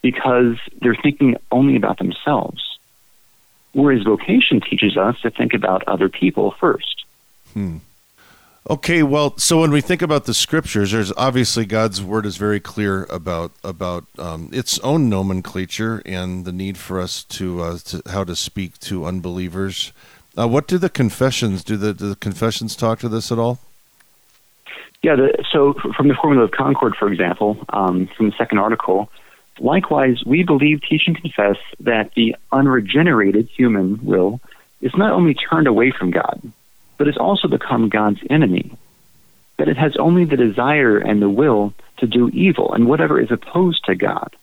because 0.01 0.57
they're 0.81 0.95
thinking 0.95 1.37
only 1.51 1.75
about 1.75 1.97
themselves. 1.99 2.61
Whereas 3.73 4.03
vocation 4.03 4.59
teaches 4.61 4.97
us 4.97 5.19
to 5.21 5.29
think 5.29 5.53
about 5.53 5.87
other 5.87 6.09
people 6.09 6.51
first. 6.59 7.05
Hmm. 7.53 7.77
Okay, 8.69 9.01
well, 9.01 9.35
so 9.37 9.61
when 9.61 9.71
we 9.71 9.81
think 9.81 10.03
about 10.03 10.25
the 10.25 10.35
scriptures, 10.35 10.91
there's 10.91 11.11
obviously 11.13 11.65
God's 11.65 12.03
word 12.03 12.27
is 12.27 12.37
very 12.37 12.59
clear 12.59 13.05
about 13.05 13.53
about 13.63 14.05
um, 14.19 14.49
its 14.53 14.77
own 14.79 15.09
nomenclature 15.09 16.01
and 16.05 16.45
the 16.45 16.51
need 16.51 16.77
for 16.77 16.99
us 17.01 17.23
to, 17.23 17.61
uh, 17.61 17.77
to 17.85 18.03
how 18.11 18.23
to 18.23 18.35
speak 18.35 18.77
to 18.81 19.05
unbelievers. 19.05 19.93
Uh, 20.37 20.47
what 20.47 20.67
do 20.67 20.77
the 20.77 20.89
confessions 20.89 21.63
do? 21.63 21.75
The, 21.75 21.93
do 21.93 22.09
the 22.09 22.15
confessions 22.15 22.75
talk 22.75 22.99
to 22.99 23.09
this 23.09 23.31
at 23.31 23.39
all? 23.39 23.59
Yeah, 25.03 25.15
the, 25.15 25.43
so 25.51 25.73
from 25.73 26.07
the 26.07 26.13
Formula 26.13 26.45
of 26.45 26.51
Concord, 26.51 26.95
for 26.95 27.11
example, 27.11 27.57
um, 27.69 28.07
from 28.15 28.29
the 28.29 28.35
second 28.37 28.59
article, 28.59 29.09
likewise, 29.59 30.23
we 30.25 30.43
believe, 30.43 30.81
teach, 30.87 31.03
and 31.07 31.19
confess 31.19 31.57
that 31.79 32.11
the 32.15 32.35
unregenerated 32.51 33.49
human 33.49 34.03
will 34.05 34.39
is 34.79 34.91
not 34.95 35.11
only 35.11 35.33
turned 35.33 35.67
away 35.67 35.91
from 35.91 36.11
God, 36.11 36.41
but 36.97 37.07
has 37.07 37.17
also 37.17 37.47
become 37.47 37.89
God's 37.89 38.19
enemy. 38.29 38.77
That 39.57 39.69
it 39.69 39.77
has 39.77 39.95
only 39.97 40.25
the 40.25 40.37
desire 40.37 40.97
and 40.97 41.21
the 41.21 41.29
will 41.29 41.73
to 41.97 42.07
do 42.07 42.29
evil 42.29 42.73
and 42.73 42.87
whatever 42.87 43.19
is 43.19 43.31
opposed 43.31 43.85
to 43.85 43.95
God. 43.95 44.35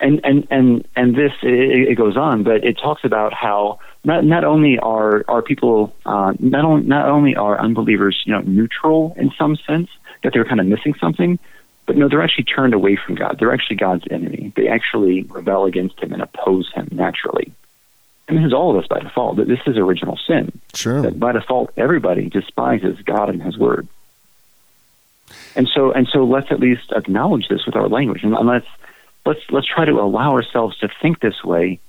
And 0.00 0.20
and 0.24 0.46
and 0.50 0.86
and 0.94 1.16
this 1.16 1.32
it, 1.42 1.88
it 1.90 1.94
goes 1.96 2.16
on, 2.16 2.44
but 2.44 2.64
it 2.64 2.78
talks 2.78 3.04
about 3.04 3.32
how 3.34 3.80
not 4.04 4.24
not 4.24 4.44
only 4.44 4.78
are 4.78 5.24
are 5.26 5.42
people 5.42 5.92
uh, 6.06 6.34
not 6.38 6.64
only 6.64 6.86
not 6.86 7.08
only 7.08 7.34
are 7.34 7.60
unbelievers 7.60 8.22
you 8.24 8.32
know 8.32 8.40
neutral 8.42 9.14
in 9.16 9.32
some 9.36 9.56
sense 9.56 9.88
that 10.22 10.32
they're 10.32 10.44
kind 10.44 10.60
of 10.60 10.66
missing 10.66 10.94
something, 11.00 11.38
but 11.86 11.96
no, 11.96 12.08
they're 12.08 12.22
actually 12.22 12.44
turned 12.44 12.74
away 12.74 12.96
from 12.96 13.14
God. 13.14 13.38
They're 13.40 13.52
actually 13.52 13.76
God's 13.76 14.04
enemy. 14.10 14.52
They 14.54 14.68
actually 14.68 15.22
rebel 15.22 15.64
against 15.64 15.98
Him 15.98 16.12
and 16.12 16.22
oppose 16.22 16.70
Him 16.72 16.88
naturally. 16.92 17.52
And 18.28 18.36
this 18.36 18.44
is 18.44 18.52
all 18.52 18.70
of 18.70 18.82
us 18.82 18.86
by 18.88 19.00
default. 19.00 19.38
That 19.38 19.48
this 19.48 19.60
is 19.66 19.78
original 19.78 20.18
sin. 20.26 20.60
Sure. 20.74 21.00
That 21.00 21.18
by 21.18 21.32
default, 21.32 21.72
everybody 21.78 22.28
despises 22.28 22.98
God 23.00 23.30
and 23.30 23.42
His 23.42 23.56
Word. 23.56 23.88
And 25.56 25.68
so, 25.74 25.92
and 25.92 26.06
so, 26.12 26.24
let's 26.24 26.52
at 26.52 26.60
least 26.60 26.92
acknowledge 26.92 27.48
this 27.48 27.64
with 27.66 27.74
our 27.74 27.88
language, 27.88 28.22
and 28.22 28.32
let's 28.46 28.66
let's 29.28 29.44
let's 29.50 29.66
try 29.66 29.84
to 29.84 29.92
allow 29.92 30.32
ourselves 30.32 30.76
to 30.78 30.88
think 31.02 31.20
this 31.20 31.44
way, 31.44 31.80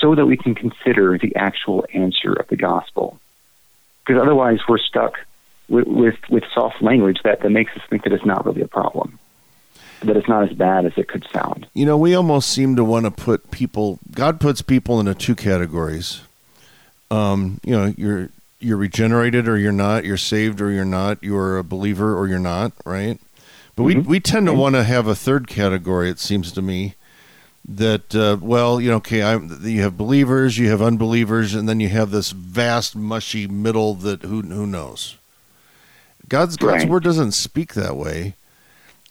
so 0.00 0.14
that 0.14 0.26
we 0.26 0.36
can 0.36 0.54
consider 0.54 1.18
the 1.18 1.34
actual 1.36 1.84
answer 1.92 2.32
of 2.32 2.46
the 2.48 2.56
gospel. 2.56 3.18
Because 4.06 4.22
otherwise, 4.22 4.60
we're 4.68 4.78
stuck 4.78 5.14
with 5.68 5.86
with, 5.86 6.18
with 6.28 6.44
soft 6.54 6.80
language 6.80 7.18
that, 7.24 7.40
that 7.42 7.50
makes 7.50 7.72
us 7.76 7.82
think 7.88 8.04
that 8.04 8.12
it's 8.12 8.24
not 8.24 8.44
really 8.46 8.62
a 8.62 8.68
problem, 8.68 9.18
that 10.00 10.16
it's 10.16 10.28
not 10.28 10.48
as 10.48 10.56
bad 10.56 10.86
as 10.86 10.92
it 10.96 11.08
could 11.08 11.26
sound. 11.32 11.66
You 11.74 11.86
know, 11.86 11.96
we 11.96 12.14
almost 12.14 12.50
seem 12.50 12.76
to 12.76 12.84
want 12.84 13.04
to 13.06 13.10
put 13.10 13.50
people. 13.50 13.98
God 14.12 14.40
puts 14.40 14.62
people 14.62 15.00
into 15.00 15.14
two 15.14 15.34
categories. 15.34 16.22
Um, 17.10 17.60
you 17.64 17.72
know, 17.72 17.94
you're 17.96 18.30
you're 18.60 18.76
regenerated 18.76 19.48
or 19.48 19.58
you're 19.58 19.72
not. 19.72 20.04
You're 20.04 20.16
saved 20.16 20.60
or 20.60 20.70
you're 20.70 20.84
not. 20.84 21.22
You're 21.22 21.58
a 21.58 21.64
believer 21.64 22.16
or 22.16 22.28
you're 22.28 22.38
not. 22.38 22.72
Right. 22.84 23.18
But 23.76 23.82
we 23.84 23.96
we 23.96 24.20
tend 24.20 24.46
to 24.46 24.52
want 24.54 24.74
to 24.76 24.84
have 24.84 25.06
a 25.06 25.14
third 25.14 25.46
category. 25.48 26.08
It 26.08 26.18
seems 26.18 26.52
to 26.52 26.62
me 26.62 26.94
that 27.66 28.14
uh, 28.14 28.36
well, 28.40 28.80
you 28.80 28.90
know, 28.90 28.96
okay, 28.96 29.22
I, 29.22 29.36
you 29.36 29.82
have 29.82 29.96
believers, 29.96 30.58
you 30.58 30.68
have 30.70 30.80
unbelievers, 30.82 31.54
and 31.54 31.68
then 31.68 31.80
you 31.80 31.88
have 31.88 32.10
this 32.10 32.30
vast 32.30 32.94
mushy 32.94 33.46
middle 33.46 33.94
that 33.94 34.22
who 34.22 34.42
who 34.42 34.66
knows. 34.66 35.16
God's 36.28 36.56
God's 36.56 36.84
Right. 36.84 36.88
word 36.88 37.02
doesn't 37.04 37.32
speak 37.32 37.74
that 37.74 37.96
way. 37.96 38.34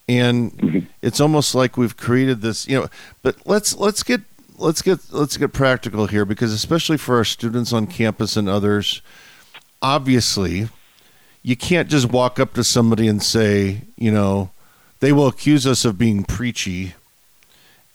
and 0.09 0.87
it's 1.01 1.19
almost 1.21 1.55
like 1.55 1.77
we've 1.77 1.95
created 1.95 2.41
this, 2.41 2.67
you 2.67 2.79
know. 2.79 2.87
But 3.21 3.37
let's 3.45 3.75
let's 3.77 4.03
get 4.03 4.21
let's 4.57 4.81
get 4.81 4.99
let's 5.11 5.37
get 5.37 5.51
practical 5.53 6.07
here 6.07 6.25
because 6.25 6.51
especially 6.53 6.97
for 6.97 7.17
our 7.17 7.23
students 7.25 7.71
on 7.73 7.87
campus 7.87 8.35
and 8.37 8.47
others, 8.49 9.01
obviously, 9.81 10.69
you 11.41 11.55
can't 11.55 11.89
just 11.89 12.11
walk 12.11 12.39
up 12.39 12.53
to 12.53 12.63
somebody 12.63 13.07
and 13.07 13.21
say, 13.21 13.81
you 13.97 14.11
know, 14.11 14.49
they 15.03 15.11
will 15.11 15.27
accuse 15.27 15.67
us 15.67 15.83
of 15.83 15.97
being 15.97 16.23
preachy 16.23 16.93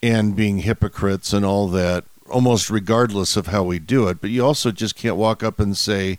and 0.03 0.37
being 0.37 0.59
hypocrites 0.59 1.33
and 1.33 1.43
all 1.43 1.67
that, 1.69 2.05
almost 2.29 2.69
regardless 2.69 3.35
of 3.35 3.47
how 3.47 3.63
we 3.63 3.79
do 3.79 4.09
it. 4.09 4.21
But 4.21 4.29
you 4.29 4.45
also 4.45 4.71
just 4.71 4.95
can't 4.95 5.17
walk 5.17 5.43
up 5.43 5.59
and 5.59 5.75
say, 5.75 6.19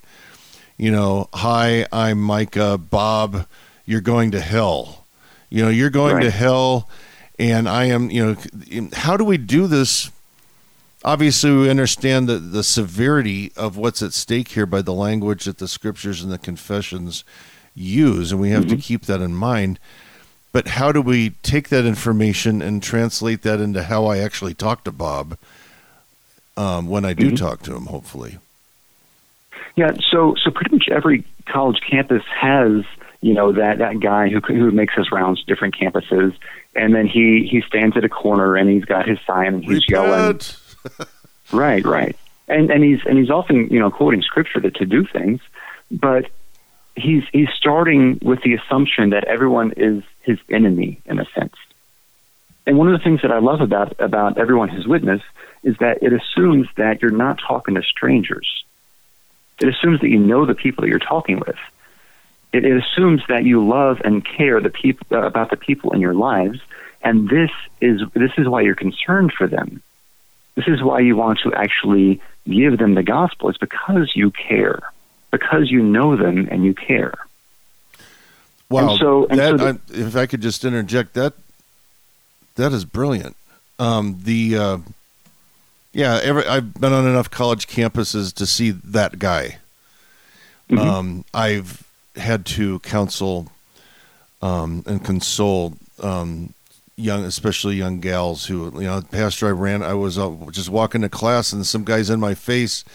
you 0.77 0.89
know, 0.89 1.29
hi, 1.31 1.85
I'm 1.91 2.19
Micah, 2.19 2.79
Bob, 2.79 3.45
you're 3.85 4.01
going 4.01 4.31
to 4.31 4.39
hell. 4.39 5.05
You 5.51 5.65
know, 5.65 5.69
you're 5.69 5.91
going 5.91 6.21
to 6.21 6.31
hell, 6.31 6.89
and 7.37 7.69
I 7.69 7.85
am, 7.85 8.09
you 8.09 8.25
know, 8.25 8.89
how 8.93 9.15
do 9.15 9.23
we 9.23 9.37
do 9.37 9.67
this? 9.67 10.09
Obviously, 11.05 11.51
we 11.51 11.69
understand 11.69 12.27
the, 12.27 12.39
the 12.39 12.63
severity 12.63 13.51
of 13.55 13.77
what's 13.77 14.01
at 14.01 14.13
stake 14.13 14.47
here 14.47 14.65
by 14.65 14.81
the 14.81 14.93
language 14.93 15.45
that 15.45 15.59
the 15.59 15.67
scriptures 15.67 16.23
and 16.23 16.31
the 16.31 16.39
confessions 16.39 17.23
use, 17.75 18.31
and 18.31 18.41
we 18.41 18.49
have 18.49 18.63
to 18.63 18.69
mm-hmm. 18.69 18.79
keep 18.79 19.05
that 19.05 19.21
in 19.21 19.35
mind. 19.35 19.79
But 20.51 20.67
how 20.67 20.91
do 20.91 21.01
we 21.01 21.31
take 21.43 21.69
that 21.69 21.85
information 21.85 22.61
and 22.61 22.81
translate 22.81 23.43
that 23.43 23.59
into 23.59 23.83
how 23.83 24.05
I 24.05 24.17
actually 24.17 24.55
talk 24.55 24.83
to 24.85 24.91
Bob 24.91 25.37
um, 26.57 26.87
when 26.87 27.05
I 27.05 27.13
do 27.13 27.35
talk 27.35 27.61
to 27.63 27.75
him, 27.75 27.85
hopefully? 27.85 28.39
Yeah, 29.75 29.91
so 30.11 30.35
so 30.43 30.51
pretty 30.51 30.75
much 30.75 30.89
every 30.89 31.23
college 31.45 31.79
campus 31.89 32.23
has 32.35 32.83
you 33.21 33.33
know 33.33 33.51
that 33.53 33.77
that 33.77 33.99
guy 33.99 34.29
who 34.29 34.39
who 34.39 34.71
makes 34.71 34.93
his 34.93 35.11
rounds 35.11 35.39
to 35.41 35.45
different 35.45 35.75
campuses, 35.77 36.33
and 36.75 36.95
then 36.95 37.07
he 37.07 37.47
he 37.49 37.61
stands 37.61 37.95
at 37.95 38.03
a 38.03 38.09
corner 38.09 38.55
and 38.55 38.69
he's 38.69 38.85
got 38.85 39.07
his 39.07 39.19
sign 39.25 39.55
and 39.55 39.63
he's 39.63 39.87
yelling. 39.89 40.39
Right, 41.51 41.83
right, 41.83 42.15
and 42.47 42.69
and 42.69 42.83
he's 42.83 42.99
and 43.07 43.17
he's 43.17 43.31
often 43.31 43.69
you 43.69 43.79
know 43.79 43.89
quoting 43.89 44.21
scripture 44.21 44.61
to, 44.61 44.69
to 44.69 44.85
do 44.85 45.03
things, 45.03 45.41
but 45.89 46.29
he's 46.95 47.23
he's 47.33 47.49
starting 47.57 48.19
with 48.21 48.43
the 48.43 48.53
assumption 48.53 49.09
that 49.09 49.23
everyone 49.23 49.73
is 49.75 50.03
his 50.29 50.39
enemy 50.49 51.01
in 51.05 51.19
a 51.19 51.25
sense. 51.35 51.55
And 52.65 52.77
one 52.77 52.87
of 52.87 52.97
the 52.97 53.03
things 53.03 53.21
that 53.23 53.31
I 53.31 53.39
love 53.39 53.61
about 53.61 53.99
about 53.99 54.37
Every 54.37 54.55
One 54.55 54.69
His 54.69 54.87
Witness 54.87 55.23
is 55.63 55.75
that 55.77 56.03
it 56.03 56.13
assumes 56.13 56.67
that 56.77 57.01
you're 57.01 57.09
not 57.11 57.39
talking 57.39 57.75
to 57.75 57.81
strangers. 57.81 58.63
It 59.59 59.67
assumes 59.67 60.01
that 60.01 60.09
you 60.09 60.19
know 60.19 60.45
the 60.45 60.53
people 60.53 60.83
that 60.83 60.89
you're 60.89 60.99
talking 60.99 61.39
with. 61.39 61.57
It, 62.53 62.65
it 62.65 62.77
assumes 62.83 63.21
that 63.27 63.43
you 63.43 63.67
love 63.67 64.01
and 64.03 64.23
care 64.23 64.61
the 64.61 64.69
people 64.69 65.05
uh, 65.11 65.23
about 65.23 65.49
the 65.49 65.57
people 65.57 65.93
in 65.93 65.99
your 65.99 66.13
lives, 66.13 66.59
and 67.01 67.27
this 67.27 67.51
is 67.81 68.01
this 68.13 68.31
is 68.37 68.47
why 68.47 68.61
you're 68.61 68.75
concerned 68.75 69.33
for 69.33 69.47
them. 69.47 69.81
This 70.55 70.67
is 70.67 70.83
why 70.83 70.99
you 70.99 71.15
want 71.15 71.39
to 71.43 71.53
actually 71.53 72.21
give 72.45 72.77
them 72.77 72.93
the 72.93 73.03
gospel. 73.03 73.49
It's 73.49 73.57
because 73.57 74.11
you 74.13 74.29
care, 74.31 74.79
because 75.31 75.71
you 75.71 75.81
know 75.81 76.15
them 76.15 76.47
and 76.51 76.63
you 76.63 76.73
care. 76.73 77.15
Wow. 78.69 78.89
And 78.91 78.99
so- 78.99 79.27
and 79.27 79.39
that, 79.39 79.49
so 79.51 79.57
the- 79.57 79.79
I, 80.03 80.07
if 80.07 80.15
I 80.15 80.25
could 80.25 80.41
just 80.41 80.63
interject, 80.65 81.13
that 81.15 81.33
that 82.55 82.71
is 82.73 82.85
brilliant. 82.85 83.35
Um, 83.79 84.19
the 84.23 84.57
uh, 84.57 84.77
yeah, 85.93 86.19
every, 86.21 86.45
I've 86.45 86.73
been 86.75 86.93
on 86.93 87.07
enough 87.07 87.31
college 87.31 87.67
campuses 87.67 88.33
to 88.35 88.45
see 88.45 88.71
that 88.71 89.17
guy. 89.19 89.57
Um, 90.77 91.25
I've 91.33 91.83
had 92.15 92.45
to 92.47 92.77
counsel 92.81 93.47
um, 94.41 94.83
and 94.85 95.03
console 95.03 95.73
um, 96.03 96.53
young, 96.95 97.23
especially 97.23 97.75
young 97.75 97.99
gals 98.01 98.45
who, 98.45 98.65
you 98.75 98.85
know, 98.87 99.01
pastor 99.01 99.47
I 99.47 99.51
ran, 99.51 99.81
I 99.81 99.95
was 99.95 100.19
uh, 100.19 100.31
just 100.51 100.69
walking 100.69 101.01
to 101.01 101.09
class 101.09 101.51
and 101.53 101.65
some 101.65 101.83
guy's 101.85 102.11
in 102.11 102.19
my 102.19 102.35
face 102.35 102.85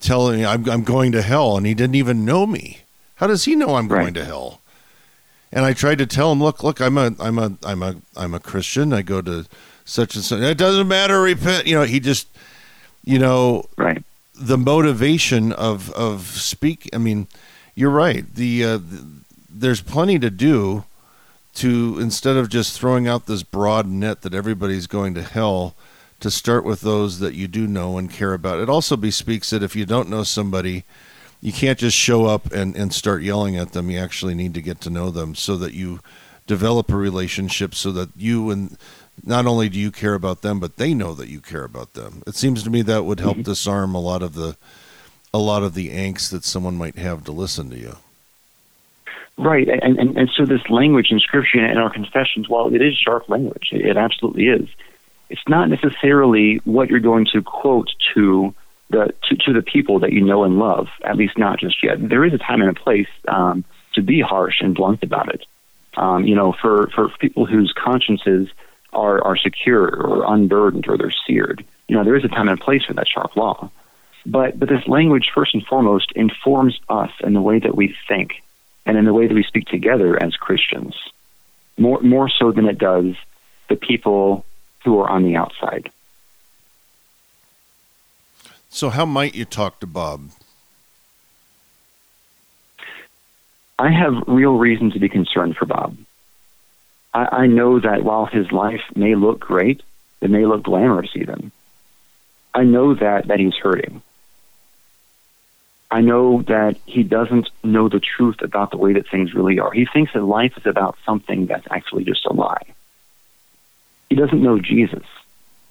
telling 0.00 0.38
me 0.40 0.44
I'm, 0.46 0.68
I'm 0.68 0.82
going 0.82 1.12
to 1.12 1.22
hell 1.22 1.56
and 1.56 1.64
he 1.64 1.74
didn't 1.74 1.94
even 1.94 2.24
know 2.24 2.44
me. 2.44 2.80
How 3.16 3.28
does 3.28 3.44
he 3.44 3.54
know 3.54 3.76
I'm 3.76 3.86
going 3.86 4.06
Right. 4.06 4.14
to 4.14 4.24
hell? 4.24 4.60
And 5.52 5.64
I 5.64 5.72
tried 5.74 5.98
to 5.98 6.06
tell 6.06 6.32
him, 6.32 6.42
look, 6.42 6.62
look, 6.62 6.80
I'm 6.80 6.96
a, 6.96 7.14
I'm 7.20 7.38
a, 7.38 7.52
I'm 7.62 7.82
a, 7.82 7.96
I'm 8.16 8.32
a 8.34 8.40
Christian. 8.40 8.92
I 8.92 9.02
go 9.02 9.20
to 9.20 9.44
such 9.84 10.14
and 10.14 10.24
such. 10.24 10.40
It 10.40 10.56
doesn't 10.56 10.88
matter. 10.88 11.20
Repent. 11.20 11.66
You 11.66 11.74
know, 11.74 11.82
he 11.82 12.00
just, 12.00 12.28
you 13.04 13.18
know, 13.18 13.66
Right. 13.76 14.02
the 14.34 14.56
motivation 14.56 15.52
of 15.52 15.90
of 15.92 16.26
speak. 16.26 16.88
I 16.94 16.98
mean, 16.98 17.26
you're 17.74 17.90
right. 17.90 18.24
The, 18.34 18.64
uh, 18.64 18.78
th 18.78 19.00
there's 19.54 19.82
plenty 19.82 20.18
to 20.18 20.30
do 20.30 20.84
to 21.56 21.98
instead 22.00 22.36
of 22.38 22.48
just 22.48 22.78
throwing 22.78 23.06
out 23.06 23.26
this 23.26 23.42
broad 23.42 23.86
net 23.86 24.22
that 24.22 24.32
everybody's 24.34 24.86
going 24.86 25.14
to 25.14 25.22
hell. 25.22 25.74
To 26.20 26.30
start 26.30 26.64
with 26.64 26.82
those 26.82 27.18
that 27.18 27.34
you 27.34 27.48
do 27.48 27.66
know 27.66 27.98
and 27.98 28.08
care 28.08 28.32
about. 28.32 28.60
It 28.60 28.68
also 28.68 28.96
bespeaks 28.96 29.50
that 29.50 29.60
if 29.60 29.74
you 29.74 29.84
don't 29.84 30.08
know 30.08 30.22
somebody, 30.22 30.84
you 31.42 31.52
can't 31.52 31.78
just 31.78 31.96
show 31.96 32.24
up 32.24 32.52
and, 32.52 32.74
and 32.76 32.94
start 32.94 33.22
yelling 33.22 33.56
at 33.56 33.72
them. 33.72 33.90
You 33.90 33.98
actually 33.98 34.34
need 34.34 34.54
to 34.54 34.62
get 34.62 34.80
to 34.82 34.90
know 34.90 35.10
them 35.10 35.34
so 35.34 35.56
that 35.56 35.74
you 35.74 36.00
develop 36.46 36.90
a 36.90 36.96
relationship 36.96 37.74
so 37.74 37.92
that 37.92 38.10
you 38.16 38.50
and 38.50 38.78
not 39.24 39.46
only 39.46 39.68
do 39.68 39.78
you 39.78 39.90
care 39.90 40.14
about 40.14 40.42
them, 40.42 40.58
but 40.58 40.76
they 40.76 40.94
know 40.94 41.14
that 41.14 41.28
you 41.28 41.40
care 41.40 41.64
about 41.64 41.94
them. 41.94 42.22
It 42.26 42.36
seems 42.36 42.62
to 42.62 42.70
me 42.70 42.82
that 42.82 43.04
would 43.04 43.20
help 43.20 43.34
mm-hmm. 43.34 43.42
disarm 43.42 43.94
a 43.94 44.00
lot 44.00 44.22
of 44.22 44.34
the 44.34 44.56
a 45.34 45.38
lot 45.38 45.62
of 45.62 45.74
the 45.74 45.90
angst 45.90 46.30
that 46.30 46.44
someone 46.44 46.76
might 46.76 46.96
have 46.96 47.24
to 47.24 47.32
listen 47.32 47.70
to 47.70 47.78
you. 47.78 47.96
Right, 49.38 49.68
and, 49.68 49.98
and 49.98 50.16
and 50.16 50.30
so 50.36 50.44
this 50.44 50.68
language 50.68 51.10
in 51.10 51.18
Scripture 51.18 51.58
and 51.58 51.78
our 51.78 51.90
confessions, 51.90 52.48
while 52.48 52.72
it 52.72 52.82
is 52.82 52.96
sharp 52.96 53.28
language, 53.28 53.70
it, 53.72 53.84
it 53.84 53.96
absolutely 53.96 54.48
is. 54.48 54.68
It's 55.30 55.48
not 55.48 55.68
necessarily 55.70 56.60
what 56.64 56.90
you're 56.90 57.00
going 57.00 57.26
to 57.32 57.42
quote 57.42 57.90
to 58.14 58.54
the 58.92 59.12
to, 59.24 59.36
to 59.36 59.52
the 59.52 59.62
people 59.62 59.98
that 60.00 60.12
you 60.12 60.20
know 60.20 60.44
and 60.44 60.58
love. 60.58 60.88
At 61.02 61.16
least 61.16 61.36
not 61.36 61.58
just 61.58 61.82
yet. 61.82 61.96
There 62.08 62.24
is 62.24 62.32
a 62.32 62.38
time 62.38 62.60
and 62.60 62.70
a 62.70 62.80
place 62.80 63.08
um, 63.26 63.64
to 63.94 64.02
be 64.02 64.20
harsh 64.20 64.60
and 64.60 64.74
blunt 64.74 65.02
about 65.02 65.34
it. 65.34 65.44
Um, 65.96 66.24
you 66.24 66.34
know, 66.34 66.52
for 66.52 66.88
for 66.94 67.08
people 67.18 67.44
whose 67.46 67.72
consciences 67.76 68.48
are 68.92 69.22
are 69.24 69.36
secure 69.36 69.84
or 69.84 70.32
unburdened 70.32 70.86
or 70.88 70.96
they're 70.96 71.14
seared. 71.26 71.64
You 71.88 71.96
know, 71.96 72.04
there 72.04 72.16
is 72.16 72.24
a 72.24 72.28
time 72.28 72.48
and 72.48 72.60
a 72.60 72.64
place 72.64 72.84
for 72.84 72.94
that 72.94 73.08
sharp 73.08 73.36
law. 73.36 73.70
But 74.24 74.58
but 74.58 74.68
this 74.68 74.86
language, 74.86 75.30
first 75.34 75.54
and 75.54 75.64
foremost, 75.64 76.12
informs 76.12 76.78
us 76.88 77.10
in 77.22 77.32
the 77.32 77.42
way 77.42 77.58
that 77.58 77.74
we 77.74 77.96
think 78.08 78.42
and 78.86 78.96
in 78.96 79.04
the 79.04 79.12
way 79.12 79.26
that 79.26 79.34
we 79.34 79.42
speak 79.42 79.66
together 79.66 80.20
as 80.22 80.36
Christians, 80.36 80.94
more 81.76 82.00
more 82.00 82.28
so 82.28 82.52
than 82.52 82.66
it 82.66 82.78
does 82.78 83.14
the 83.68 83.76
people 83.76 84.44
who 84.84 84.98
are 85.00 85.08
on 85.08 85.24
the 85.24 85.36
outside. 85.36 85.90
So 88.74 88.88
how 88.88 89.04
might 89.04 89.34
you 89.34 89.44
talk 89.44 89.80
to 89.80 89.86
Bob? 89.86 90.30
I 93.78 93.90
have 93.90 94.24
real 94.26 94.56
reason 94.56 94.90
to 94.92 94.98
be 94.98 95.10
concerned 95.10 95.56
for 95.56 95.66
Bob. 95.66 95.98
I, 97.12 97.42
I 97.42 97.46
know 97.48 97.80
that 97.80 98.02
while 98.02 98.24
his 98.24 98.50
life 98.50 98.80
may 98.96 99.14
look 99.14 99.40
great, 99.40 99.82
it 100.22 100.30
may 100.30 100.46
look 100.46 100.62
glamorous 100.62 101.10
even. 101.14 101.52
I 102.54 102.64
know 102.64 102.94
that 102.94 103.28
that 103.28 103.38
he's 103.38 103.54
hurting. 103.54 104.00
I 105.90 106.00
know 106.00 106.40
that 106.48 106.78
he 106.86 107.02
doesn't 107.02 107.50
know 107.62 107.90
the 107.90 108.00
truth 108.00 108.40
about 108.40 108.70
the 108.70 108.78
way 108.78 108.94
that 108.94 109.10
things 109.10 109.34
really 109.34 109.58
are. 109.58 109.70
He 109.70 109.84
thinks 109.84 110.14
that 110.14 110.22
life 110.22 110.54
is 110.56 110.64
about 110.64 110.96
something 111.04 111.44
that's 111.44 111.66
actually 111.70 112.04
just 112.04 112.24
a 112.24 112.32
lie. 112.32 112.72
He 114.08 114.16
doesn't 114.16 114.42
know 114.42 114.58
Jesus. 114.58 115.04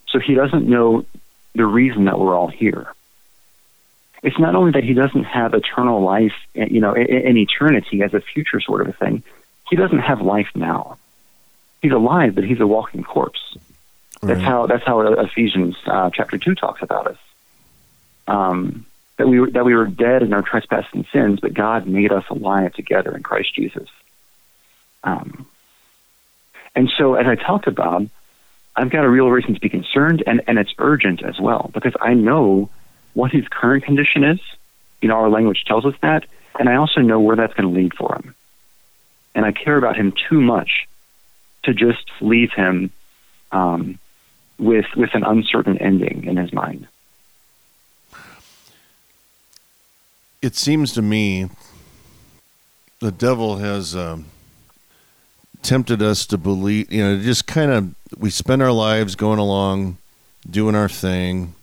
So 0.09 0.19
he 0.19 0.35
doesn't 0.35 0.69
know 0.69 1.05
the 1.53 1.65
reason 1.65 2.05
that 2.05 2.19
we're 2.19 2.35
all 2.35 2.47
here. 2.47 2.93
It's 4.23 4.37
not 4.37 4.55
only 4.55 4.71
that 4.73 4.83
he 4.83 4.93
doesn't 4.93 5.23
have 5.23 5.53
eternal 5.53 6.01
life, 6.01 6.33
you 6.53 6.79
know, 6.79 6.93
in, 6.93 7.37
eternity 7.37 8.03
as 8.03 8.13
a 8.13 8.21
future 8.21 8.59
sort 8.61 8.81
of 8.81 8.89
a 8.89 8.93
thing. 8.93 9.23
He 9.69 9.75
doesn't 9.75 9.99
have 9.99 10.21
life 10.21 10.49
now. 10.53 10.97
He's 11.81 11.91
alive, 11.91 12.35
but 12.35 12.43
he's 12.43 12.59
a 12.59 12.67
walking 12.67 13.03
corpse. 13.03 13.57
That's 14.21 14.37
Right. 14.37 14.41
how 14.41 14.67
that's 14.67 14.85
how 14.85 15.01
Ephesians 15.01 15.75
uh, 15.87 16.11
chapter 16.13 16.37
two 16.37 16.53
talks 16.53 16.83
about 16.83 17.07
us. 17.07 17.17
Um, 18.27 18.85
that 19.17 19.27
we 19.27 19.39
were, 19.39 19.49
that 19.51 19.65
we 19.65 19.75
were 19.75 19.87
dead 19.87 20.21
in 20.21 20.33
our 20.33 20.43
trespasses 20.43 20.89
and 20.93 21.05
sins, 21.11 21.39
but 21.39 21.55
God 21.55 21.87
made 21.87 22.11
us 22.11 22.23
alive 22.29 22.73
together 22.73 23.15
in 23.15 23.23
Christ 23.23 23.55
Jesus. 23.55 23.89
Um, 25.03 25.47
and 26.75 26.91
so, 26.97 27.15
as 27.15 27.25
I 27.25 27.35
talk 27.35 27.63
to 27.63 27.71
Bob, 27.71 28.09
I've 28.75 28.89
got 28.89 29.03
a 29.03 29.09
real 29.09 29.29
reason 29.29 29.53
to 29.53 29.59
be 29.59 29.69
concerned, 29.69 30.23
and, 30.25 30.41
and 30.47 30.57
it's 30.57 30.73
urgent 30.77 31.23
as 31.23 31.39
well 31.39 31.69
because 31.73 31.93
I 31.99 32.13
know 32.13 32.69
what 33.13 33.31
his 33.31 33.47
current 33.47 33.83
condition 33.83 34.23
is. 34.23 34.39
You 35.01 35.09
know, 35.09 35.15
our 35.15 35.29
language 35.29 35.65
tells 35.65 35.85
us 35.85 35.95
that, 36.01 36.25
and 36.59 36.69
I 36.69 36.75
also 36.75 37.01
know 37.01 37.19
where 37.19 37.35
that's 37.35 37.53
going 37.53 37.67
to 37.67 37.75
lead 37.75 37.93
for 37.93 38.15
him. 38.15 38.35
And 39.35 39.45
I 39.45 39.51
care 39.51 39.77
about 39.77 39.95
him 39.95 40.13
too 40.29 40.39
much 40.39 40.87
to 41.63 41.73
just 41.73 42.03
leave 42.21 42.51
him 42.53 42.91
um, 43.51 43.99
with 44.57 44.85
with 44.95 45.13
an 45.13 45.23
uncertain 45.23 45.77
ending 45.77 46.25
in 46.25 46.37
his 46.37 46.53
mind. 46.53 46.87
It 50.41 50.55
seems 50.55 50.93
to 50.93 51.01
me 51.01 51.49
the 52.99 53.11
devil 53.11 53.57
has 53.57 53.95
um, 53.95 54.25
tempted 55.61 56.01
us 56.01 56.25
to 56.27 56.37
believe, 56.37 56.91
you 56.91 57.03
know, 57.03 57.19
just 57.21 57.47
kind 57.47 57.71
of 57.71 57.95
we 58.17 58.29
spend 58.29 58.61
our 58.61 58.71
lives 58.71 59.15
going 59.15 59.39
along, 59.39 59.97
doing 60.49 60.75
our 60.75 60.89
thing, 60.89 61.53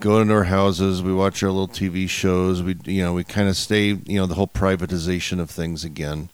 going 0.00 0.22
into 0.22 0.34
our 0.34 0.44
houses, 0.44 1.02
we 1.02 1.12
watch 1.14 1.42
our 1.42 1.50
little 1.50 1.68
TV 1.68 2.08
shows, 2.08 2.62
we 2.62 2.76
you 2.84 3.02
know, 3.02 3.12
we 3.12 3.24
kind 3.24 3.48
of 3.48 3.56
stay, 3.56 3.86
you 3.88 4.18
know, 4.18 4.26
the 4.26 4.34
whole 4.34 4.48
privatization 4.48 5.38
of 5.40 5.50
things 5.50 5.84
again. 5.84 6.28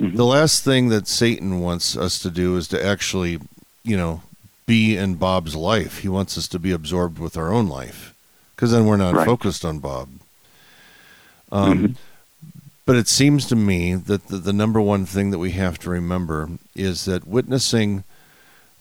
The 0.00 0.24
last 0.24 0.62
thing 0.64 0.90
that 0.90 1.08
Satan 1.08 1.60
wants 1.60 1.96
us 1.96 2.20
to 2.20 2.30
do 2.30 2.56
is 2.56 2.68
to 2.68 2.84
actually, 2.84 3.40
you 3.82 3.96
know, 3.96 4.22
be 4.64 4.96
in 4.96 5.16
Bob's 5.16 5.56
life. 5.56 5.98
He 5.98 6.08
wants 6.08 6.38
us 6.38 6.46
to 6.48 6.58
be 6.60 6.70
absorbed 6.70 7.18
with 7.18 7.36
our 7.36 7.52
own 7.52 7.68
life 7.68 8.14
because 8.54 8.70
then 8.70 8.86
we're 8.86 8.96
not 8.96 9.14
Right. 9.16 9.26
focused 9.26 9.64
on 9.64 9.80
Bob. 9.80 10.08
Um, 11.50 11.96
But 12.88 12.96
it 12.96 13.06
seems 13.06 13.44
to 13.48 13.54
me 13.54 13.96
that 13.96 14.28
the, 14.28 14.38
the 14.38 14.52
number 14.54 14.80
one 14.80 15.04
thing 15.04 15.30
that 15.30 15.38
we 15.38 15.50
have 15.50 15.78
to 15.80 15.90
remember 15.90 16.48
is 16.74 17.04
that 17.04 17.28
witnessing 17.28 18.02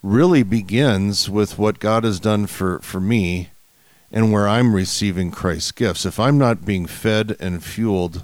really 0.02 0.44
begins 0.44 1.30
with 1.30 1.60
what 1.60 1.80
God 1.80 2.06
has 2.06 2.18
done 2.18 2.48
for, 2.48 2.80
for 2.80 3.02
me 3.02 3.50
and 4.10 4.32
where 4.32 4.48
I'm 4.48 4.74
receiving 4.74 5.30
Christ's 5.30 5.74
gifts. 5.74 6.06
If 6.06 6.22
I'm 6.22 6.38
not 6.38 6.64
being 6.64 6.86
fed 6.86 7.36
and 7.42 7.62
fueled, 7.62 8.24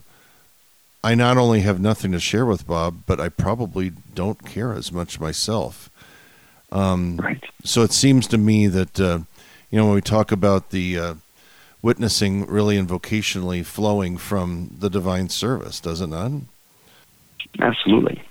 I 1.03 1.15
not 1.15 1.35
only 1.35 1.59
have 1.59 1.81
nothing 1.81 2.13
to 2.13 2.19
share 2.21 2.45
with 2.45 2.65
Bob, 2.65 2.99
but 3.05 3.19
I 3.19 3.27
probably 3.27 3.91
don't 4.15 4.45
care 4.45 4.71
as 4.71 4.89
much 4.89 5.19
myself. 5.19 5.89
Um, 6.71 7.17
Right. 7.17 7.43
so 7.65 7.81
it 7.81 7.91
seems 7.91 8.25
to 8.27 8.37
me 8.37 8.67
that 8.67 9.01
uh, 9.01 9.19
you 9.69 9.79
know 9.79 9.87
when 9.87 9.95
we 9.95 10.01
talk 10.01 10.31
about 10.31 10.69
the 10.69 10.97
uh, 10.97 11.13
witnessing 11.83 12.47
really 12.47 12.77
and 12.77 12.89
vocationally 12.89 13.63
flowing 13.63 14.17
from 14.17 14.71
the 14.79 14.89
divine 14.89 15.29
service, 15.29 15.79
does 15.79 16.01
it 16.01 16.07
not? 16.07 16.31
Absolutely. 17.59 18.23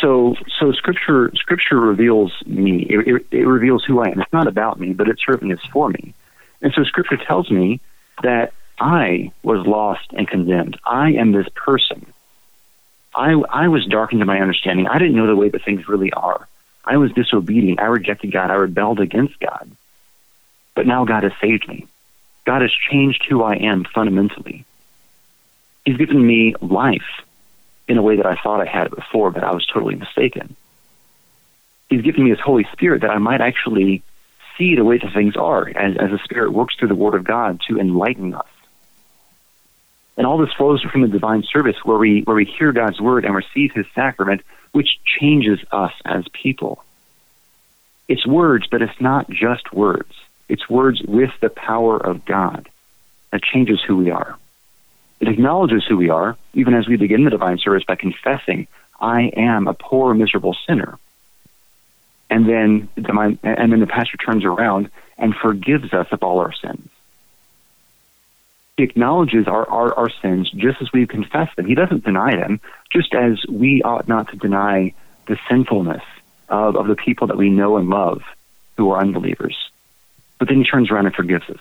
So, 0.00 0.34
so 0.58 0.72
scripture 0.72 1.30
scripture 1.34 1.78
reveals 1.78 2.32
me. 2.46 2.86
It, 2.88 3.06
it, 3.06 3.26
it 3.32 3.46
reveals 3.46 3.84
who 3.84 4.00
I 4.00 4.08
am. 4.08 4.22
It's 4.22 4.32
not 4.32 4.46
about 4.46 4.80
me, 4.80 4.94
but 4.94 5.08
it 5.08 5.18
certainly 5.22 5.52
is 5.52 5.60
for 5.70 5.90
me. 5.90 6.14
And 6.62 6.72
so, 6.72 6.84
scripture 6.84 7.18
tells 7.18 7.50
me 7.50 7.80
that 8.22 8.54
I 8.78 9.32
was 9.42 9.66
lost 9.66 10.06
and 10.12 10.26
condemned. 10.26 10.78
I 10.86 11.12
am 11.12 11.32
this 11.32 11.48
person. 11.54 12.06
I 13.14 13.32
I 13.50 13.68
was 13.68 13.84
darkened 13.84 14.22
in 14.22 14.26
my 14.26 14.40
understanding. 14.40 14.86
I 14.86 14.98
didn't 14.98 15.16
know 15.16 15.26
the 15.26 15.36
way 15.36 15.50
that 15.50 15.64
things 15.64 15.86
really 15.86 16.12
are. 16.12 16.48
I 16.84 16.96
was 16.96 17.12
disobedient. 17.12 17.80
I 17.80 17.86
rejected 17.86 18.32
God. 18.32 18.50
I 18.50 18.54
rebelled 18.54 19.00
against 19.00 19.38
God. 19.38 19.70
But 20.74 20.86
now 20.86 21.04
God 21.04 21.24
has 21.24 21.32
saved 21.42 21.68
me. 21.68 21.86
God 22.44 22.62
has 22.62 22.72
changed 22.90 23.26
who 23.28 23.42
I 23.42 23.56
am 23.56 23.84
fundamentally. 23.84 24.64
He's 25.84 25.96
given 25.96 26.26
me 26.26 26.54
life 26.60 27.22
in 27.88 27.98
a 27.98 28.02
way 28.02 28.16
that 28.16 28.26
I 28.26 28.36
thought 28.36 28.60
I 28.60 28.66
had 28.66 28.86
it 28.86 28.94
before, 28.94 29.30
but 29.30 29.44
I 29.44 29.52
was 29.52 29.66
totally 29.66 29.96
mistaken. 29.96 30.54
He's 31.88 32.02
given 32.02 32.24
me 32.24 32.30
His 32.30 32.40
Holy 32.40 32.66
Spirit 32.72 33.02
that 33.02 33.10
I 33.10 33.18
might 33.18 33.40
actually 33.40 34.02
see 34.56 34.76
the 34.76 34.84
way 34.84 34.98
that 34.98 35.12
things 35.12 35.36
are 35.36 35.68
as, 35.68 35.96
as 35.96 36.10
the 36.10 36.20
Spirit 36.22 36.52
works 36.52 36.76
through 36.76 36.88
the 36.88 36.94
Word 36.94 37.14
of 37.14 37.24
God 37.24 37.60
to 37.68 37.78
enlighten 37.78 38.34
us. 38.34 38.46
And 40.16 40.26
all 40.26 40.38
this 40.38 40.52
flows 40.52 40.82
from 40.82 41.00
the 41.00 41.08
divine 41.08 41.42
service 41.42 41.76
where 41.82 41.98
we, 41.98 42.22
where 42.22 42.36
we 42.36 42.44
hear 42.44 42.72
God's 42.72 43.00
Word 43.00 43.24
and 43.24 43.34
receive 43.34 43.72
His 43.72 43.86
sacrament, 43.94 44.42
which 44.72 45.00
changes 45.04 45.58
us 45.72 45.92
as 46.04 46.24
people. 46.32 46.84
It's 48.06 48.26
words, 48.26 48.66
but 48.70 48.82
it's 48.82 49.00
not 49.00 49.30
just 49.30 49.72
words. 49.72 50.12
It's 50.50 50.68
words 50.68 51.00
with 51.00 51.30
the 51.40 51.48
power 51.48 51.96
of 51.96 52.24
God 52.24 52.68
that 53.30 53.40
changes 53.40 53.80
who 53.80 53.96
we 53.96 54.10
are. 54.10 54.36
It 55.20 55.28
acknowledges 55.28 55.84
who 55.88 55.96
we 55.96 56.10
are, 56.10 56.36
even 56.54 56.74
as 56.74 56.88
we 56.88 56.96
begin 56.96 57.22
the 57.22 57.30
divine 57.30 57.58
service 57.58 57.84
by 57.86 57.94
confessing, 57.94 58.66
I 59.00 59.30
am 59.36 59.68
a 59.68 59.74
poor, 59.74 60.12
miserable 60.12 60.56
sinner. 60.66 60.98
And 62.28 62.48
then, 62.48 62.88
the 62.96 63.02
divine, 63.02 63.38
and 63.44 63.70
then 63.70 63.78
the 63.78 63.86
pastor 63.86 64.16
turns 64.16 64.44
around 64.44 64.90
and 65.16 65.36
forgives 65.36 65.92
us 65.92 66.08
of 66.10 66.20
all 66.24 66.40
our 66.40 66.52
sins. 66.52 66.88
He 68.76 68.82
acknowledges 68.82 69.46
our, 69.46 69.68
our, 69.68 69.94
our 69.94 70.10
sins 70.20 70.50
just 70.50 70.82
as 70.82 70.92
we 70.92 71.06
confess 71.06 71.54
them. 71.54 71.66
He 71.66 71.76
doesn't 71.76 72.02
deny 72.02 72.34
them, 72.34 72.60
just 72.90 73.14
as 73.14 73.38
we 73.48 73.82
ought 73.82 74.08
not 74.08 74.30
to 74.30 74.36
deny 74.36 74.94
the 75.28 75.38
sinfulness 75.48 76.02
of, 76.48 76.74
of 76.74 76.88
the 76.88 76.96
people 76.96 77.28
that 77.28 77.36
we 77.36 77.50
know 77.50 77.76
and 77.76 77.88
love 77.88 78.22
who 78.76 78.90
are 78.90 79.00
unbelievers. 79.00 79.70
But 80.40 80.48
then 80.48 80.56
he 80.56 80.64
turns 80.64 80.90
around 80.90 81.06
and 81.06 81.14
forgives 81.14 81.48
us. 81.48 81.60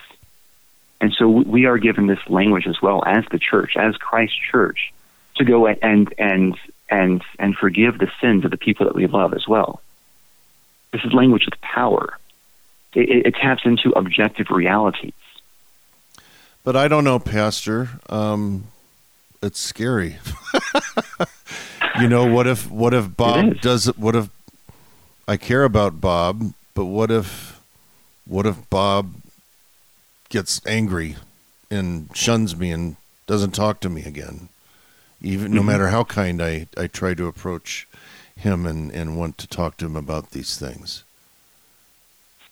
And 1.02 1.14
so 1.14 1.30
we 1.30 1.66
are 1.66 1.78
given 1.78 2.08
this 2.08 2.20
language 2.28 2.66
as 2.66 2.82
well 2.82 3.04
as 3.06 3.26
the 3.30 3.38
church, 3.38 3.78
as 3.78 3.96
Christ 3.98 4.34
Church, 4.52 4.92
to 5.36 5.46
go 5.46 5.68
and 5.68 6.14
and 6.18 6.58
and 6.90 7.22
and 7.38 7.56
forgive 7.56 8.00
the 8.00 8.12
sins 8.20 8.44
of 8.44 8.52
the 8.52 8.58
people 8.58 8.86
that 8.86 8.96
we 8.96 9.06
love 9.06 9.34
as 9.34 9.48
well. 9.48 9.82
This 10.92 11.04
is 11.04 11.14
language 11.14 11.46
with 11.46 11.60
power. 11.62 12.18
It, 12.96 13.28
it, 13.28 13.36
taps 13.36 13.62
into 13.66 13.92
objective 13.92 14.48
realities. 14.50 15.14
But 16.64 16.76
I 16.76 16.88
don't 16.88 17.04
know, 17.04 17.20
Pastor. 17.20 17.90
Um, 18.10 18.66
it's 19.44 19.60
scary. 19.60 20.18
you 22.02 22.10
know, 22.10 22.26
what 22.26 22.48
if 22.48 22.70
what 22.72 22.94
if 22.94 23.16
Bob 23.16 23.62
does 23.62 23.88
it? 23.88 24.00
What 24.00 24.16
if 24.16 24.30
I 25.28 25.38
care 25.38 25.64
about 25.64 26.02
Bob, 26.02 26.54
but 26.74 26.86
what 26.86 27.12
if 27.12 27.59
what 28.30 28.46
if 28.46 28.70
Bob 28.70 29.16
gets 30.30 30.66
angry 30.66 31.16
and 31.72 32.10
shuns 32.16 32.56
me 32.56 32.72
and 32.72 32.96
doesn't 33.26 33.52
talk 33.52 33.80
to 33.82 33.90
me 33.90 34.04
again? 34.04 34.50
Even 35.22 35.52
no 35.52 35.60
mm-hmm. 35.60 35.68
matter 35.68 35.88
how 35.88 36.04
kind 36.04 36.42
I, 36.42 36.68
I 36.78 36.88
try 36.88 37.14
to 37.16 37.28
approach 37.28 37.88
him 38.36 38.66
and, 38.66 38.92
and 38.92 39.18
want 39.18 39.38
to 39.40 39.48
talk 39.48 39.78
to 39.78 39.86
him 39.86 39.96
about 39.96 40.32
these 40.32 40.58
things. 40.58 41.04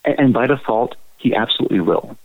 And, 0.03 0.19
and 0.19 0.33
by 0.33 0.47
default, 0.47 0.95
he 1.17 1.35
absolutely 1.35 1.79
will. 1.79 2.17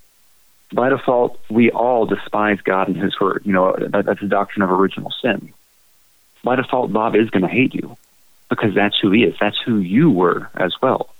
By 0.72 0.88
default, 0.88 1.38
we 1.50 1.70
all 1.70 2.06
despise 2.06 2.60
God 2.62 2.88
and 2.88 2.96
His 2.96 3.20
Word. 3.20 3.42
You 3.44 3.52
know, 3.52 3.76
that, 3.78 4.06
that's 4.06 4.20
the 4.20 4.26
doctrine 4.26 4.62
of 4.62 4.70
original 4.70 5.12
sin. 5.20 5.52
By 6.42 6.56
default, 6.56 6.92
Bob 6.92 7.14
is 7.14 7.28
going 7.28 7.42
to 7.42 7.48
hate 7.48 7.74
you 7.74 7.96
because 8.48 8.74
that's 8.74 8.98
who 8.98 9.10
he 9.10 9.24
is. 9.24 9.36
That's 9.38 9.58
who 9.64 9.78
you 9.78 10.10
were 10.10 10.48
as 10.54 10.74
well. 10.80 11.11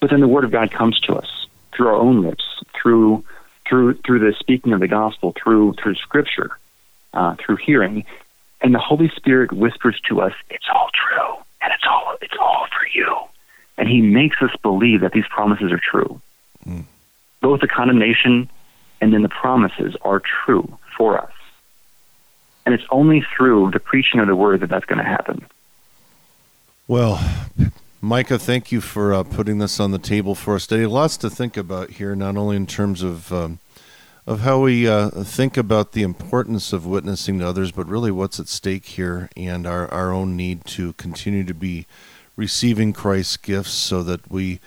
But 0.00 0.10
then 0.10 0.20
the 0.20 0.28
Word 0.28 0.44
of 0.44 0.50
God 0.50 0.70
comes 0.70 0.98
to 1.00 1.14
us 1.14 1.46
through 1.72 1.88
our 1.88 1.94
own 1.94 2.22
lips, 2.22 2.44
through 2.80 3.24
through 3.68 3.94
through 4.04 4.18
the 4.20 4.34
speaking 4.38 4.72
of 4.72 4.80
the 4.80 4.88
gospel, 4.88 5.34
through 5.40 5.74
through 5.74 5.94
Scripture, 5.96 6.50
uh, 7.14 7.36
through 7.38 7.56
hearing, 7.56 8.04
and 8.60 8.74
the 8.74 8.78
Holy 8.78 9.10
Spirit 9.14 9.52
whispers 9.52 10.00
to 10.08 10.20
us, 10.20 10.32
"It's 10.48 10.66
all 10.72 10.90
true, 10.94 11.36
and 11.62 11.72
it's 11.72 11.84
all 11.88 12.16
it's 12.20 12.36
all 12.40 12.66
for 12.66 12.98
you." 12.98 13.16
And 13.76 13.88
He 13.88 14.00
makes 14.00 14.42
us 14.42 14.50
believe 14.62 15.00
that 15.02 15.12
these 15.12 15.26
promises 15.28 15.70
are 15.72 15.80
true. 15.80 16.20
Both 17.40 17.60
the 17.60 17.68
condemnation 17.68 18.50
and 19.00 19.12
then 19.12 19.22
the 19.22 19.28
promises 19.28 19.96
are 20.02 20.20
true 20.20 20.78
for 20.96 21.18
us. 21.18 21.32
And 22.66 22.74
it's 22.74 22.84
only 22.90 23.24
through 23.34 23.70
the 23.70 23.80
preaching 23.80 24.20
of 24.20 24.26
the 24.26 24.36
word 24.36 24.60
that 24.60 24.68
that's 24.68 24.84
going 24.84 24.98
to 24.98 25.04
happen. 25.04 25.46
Well, 26.86 27.18
Micah, 28.02 28.38
thank 28.38 28.72
you 28.72 28.80
for 28.80 29.12
uh, 29.12 29.22
putting 29.22 29.58
this 29.58 29.78
on 29.78 29.90
the 29.90 29.98
table 29.98 30.34
for 30.34 30.54
us 30.54 30.66
today. 30.66 30.86
Lots 30.86 31.18
to 31.18 31.28
think 31.28 31.58
about 31.58 31.90
here, 31.90 32.16
not 32.16 32.34
only 32.38 32.56
in 32.56 32.66
terms 32.66 33.02
of 33.02 33.30
um, 33.30 33.58
of 34.26 34.40
how 34.40 34.60
we 34.60 34.88
uh, 34.88 35.10
think 35.22 35.58
about 35.58 35.92
the 35.92 36.02
importance 36.02 36.72
of 36.72 36.86
witnessing 36.86 37.38
to 37.40 37.46
others, 37.46 37.72
but 37.72 37.86
really 37.86 38.10
what's 38.10 38.40
at 38.40 38.48
stake 38.48 38.86
here 38.86 39.28
and 39.36 39.66
our, 39.66 39.86
our 39.92 40.12
own 40.12 40.34
need 40.34 40.64
to 40.64 40.94
continue 40.94 41.44
to 41.44 41.52
be 41.52 41.86
receiving 42.36 42.94
Christ's 42.94 43.36
gifts 43.36 43.72
so 43.72 44.02
that 44.02 44.30
we 44.30 44.60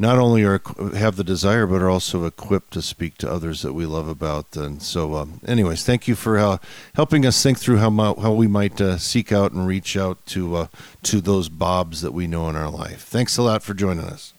not 0.00 0.18
only 0.18 0.42
are 0.42 0.60
have 0.94 1.16
the 1.16 1.22
desire 1.22 1.66
but 1.66 1.82
are 1.82 1.90
also 1.90 2.24
equipped 2.24 2.72
to 2.72 2.82
speak 2.82 3.18
to 3.18 3.30
others 3.30 3.60
that 3.62 3.74
we 3.74 3.84
love 3.84 4.08
about. 4.08 4.56
And 4.56 4.82
so 4.82 5.14
um, 5.14 5.40
anyways 5.46 5.84
thank 5.84 6.08
you 6.08 6.14
for 6.14 6.38
uh, 6.38 6.58
helping 6.94 7.26
us 7.26 7.40
think 7.42 7.58
through 7.58 7.76
how, 7.76 7.90
how 8.14 8.32
we 8.32 8.48
might 8.48 8.80
uh, 8.80 8.96
seek 8.96 9.30
out 9.30 9.52
and 9.52 9.66
reach 9.66 9.96
out 9.96 10.24
to 10.26 10.56
uh, 10.56 10.66
to 11.04 11.20
those 11.20 11.48
bobs 11.48 12.00
that 12.00 12.12
we 12.12 12.26
know 12.26 12.48
in 12.48 12.56
our 12.56 12.70
life. 12.70 13.02
Thanks 13.02 13.36
a 13.36 13.42
lot 13.42 13.62
for 13.62 13.74
joining 13.74 14.04
us 14.04 14.32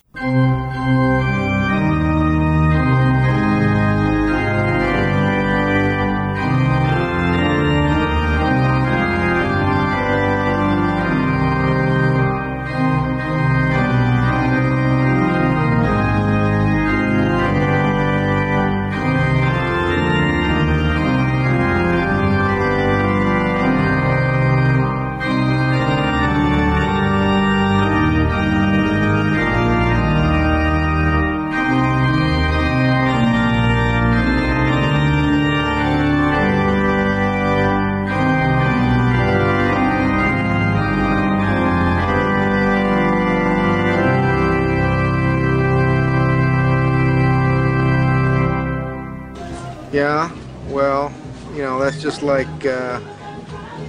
just 52.11 52.23
like 52.23 52.65
uh, 52.65 52.99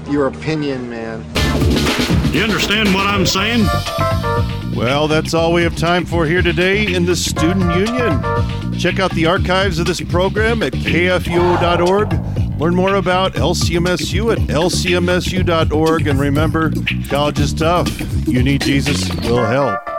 your 0.08 0.28
opinion, 0.28 0.88
man. 0.88 1.24
You 2.32 2.44
understand 2.44 2.94
what 2.94 3.04
I'm 3.04 3.26
saying? 3.26 3.66
Well, 4.76 5.08
that's 5.08 5.34
all 5.34 5.52
we 5.52 5.64
have 5.64 5.76
time 5.76 6.06
for 6.06 6.24
here 6.24 6.40
today 6.40 6.94
in 6.94 7.04
the 7.04 7.16
Student 7.16 7.74
Union. 7.74 8.78
Check 8.78 9.00
out 9.00 9.10
the 9.10 9.26
archives 9.26 9.80
of 9.80 9.86
this 9.86 10.00
program 10.00 10.62
at 10.62 10.72
kfuo.org. 10.72 12.60
Learn 12.60 12.76
more 12.76 12.94
about 12.94 13.32
LCMSU 13.32 14.32
at 14.32 14.38
lcmsu.org. 14.38 16.06
And 16.06 16.20
remember, 16.20 16.72
college 17.08 17.40
is 17.40 17.52
tough. 17.52 17.90
You 18.28 18.44
need 18.44 18.60
Jesus, 18.60 19.12
we'll 19.24 19.44
help. 19.44 19.91